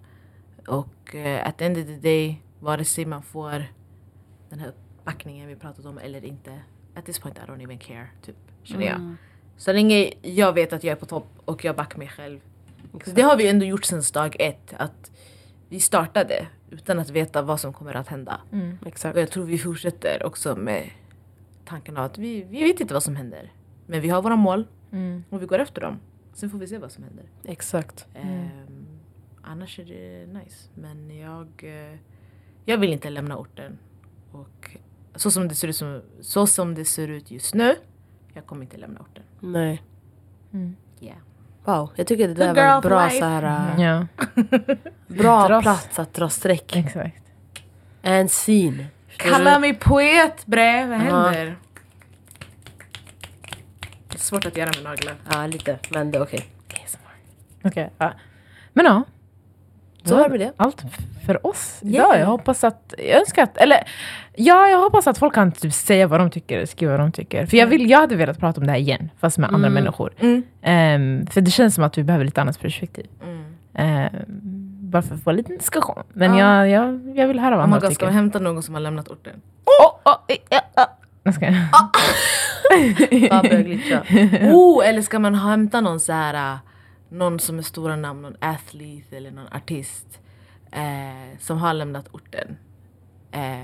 [0.76, 3.66] Och uh, at the end of the day, vare sig man får
[4.50, 6.60] den här backningen vi pratat om eller inte.
[6.96, 9.16] At this point I don't even care, typ, känner jag.
[9.58, 12.40] Så länge jag vet att jag är på topp och jag backar mig själv.
[13.06, 14.74] Så det har vi ändå gjort sedan dag ett.
[14.78, 15.12] Att
[15.70, 18.42] vi startade utan att veta vad som kommer att hända.
[18.86, 19.16] Exakt.
[19.16, 20.90] Och jag tror vi fortsätter också med
[21.70, 23.52] tanken av att vi, vi vet inte vad som händer.
[23.86, 24.68] Men vi har våra mål
[25.30, 26.00] och vi går efter dem.
[26.34, 27.26] Sen får vi se vad som händer.
[27.44, 28.08] Exakt.
[28.14, 28.86] Ehm,
[29.42, 30.70] annars är det nice.
[30.76, 31.98] Men jag, eh,
[32.66, 33.78] jag vill inte lämna orten.
[34.32, 34.78] Och
[35.16, 37.76] så som, det ser ut som, så som det ser ut just nu,
[38.34, 39.24] jag kommer inte lämna orten.
[39.40, 39.84] Nej.
[41.02, 41.18] Yeah.
[41.64, 44.08] Wow, jag tycker det där var en bra, så här, äh, Ja,
[45.08, 45.62] bra Dras.
[45.64, 46.76] plats att dra streck.
[46.76, 47.24] exakt.
[48.02, 48.86] En scene.
[49.18, 51.56] Kalla mig poet bre, vad händer?
[54.08, 55.16] Det är svårt att göra med naglar.
[55.32, 55.78] Ja, lite.
[55.90, 56.46] Men det är okej.
[57.64, 58.14] Okej, ja.
[58.74, 59.04] Men ja.
[60.04, 60.54] Så det med det.
[60.58, 60.84] Allt
[61.26, 61.96] för oss Yeah.
[61.96, 62.20] idag.
[62.20, 63.84] Jag hoppas att, jag önskar att, eller
[64.36, 67.46] ja, jag hoppas att folk kan typ säga vad de tycker, skriva vad de tycker.
[67.46, 70.14] För jag, vill, jag hade velat prata om det här igen, fast med andra människor.
[70.20, 70.44] Mm.
[70.62, 73.08] Ehm, för det känns som att vi behöver lite annat perspektiv.
[73.24, 73.44] Mm.
[73.74, 74.59] Ehm,
[74.90, 76.04] bara för att få lite diskussion.
[76.14, 76.68] Men Ja.
[76.68, 78.06] jag, jag, jag vill höra vad Oh andra God, ska tycker.
[78.08, 79.42] vi hämta någon som har lämnat orten?
[79.66, 80.86] Oh, oh, eh, eh, ah.
[81.24, 81.46] Jag ska.
[83.42, 84.04] Börja glitcha.
[84.54, 86.58] Oh, eller ska man hämta någon så här, äh,
[87.10, 90.20] någon som är stora namn, någon athlete eller någon artist
[90.72, 92.58] eh, som har lämnat orten.
[93.32, 93.60] Eh,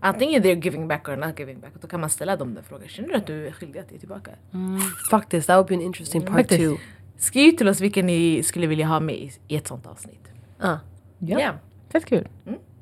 [0.00, 1.72] antingen they're giving back or not giving back.
[1.80, 2.88] Då kan man ställa dem den frågan.
[2.88, 4.30] Känner du att du är skyldig att ge tillbaka?
[4.54, 4.80] Mm,
[5.10, 6.60] faktiskt, that would be an interesting part Faktiskt.
[6.62, 6.76] two.
[7.18, 10.28] Skriv till oss vilken ni skulle vilja ha med i ett sånt avsnitt.
[10.62, 10.76] Ah.
[11.18, 11.54] Ja, Yeah.
[11.92, 12.28] fett kul.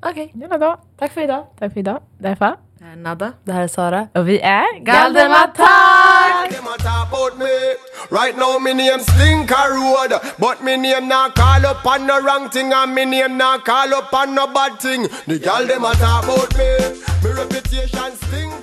[0.05, 0.79] Okej, Jävla dag.
[0.99, 1.45] tack för idag.
[1.59, 1.99] Tack för idag.
[2.17, 2.45] Därför.
[2.45, 3.31] Eh, Nada?
[3.43, 4.07] Det här är Sara.
[4.13, 6.49] Och vi är Galdematak!
[6.51, 7.45] Them a talk about me.
[8.11, 12.49] Right now me name Stinker Road, but me name not call up on no wrong
[12.49, 15.07] thing, and me name not call up on no bad thing.
[15.27, 16.69] The gal them a talk about me.
[17.23, 18.62] Me reputation stink.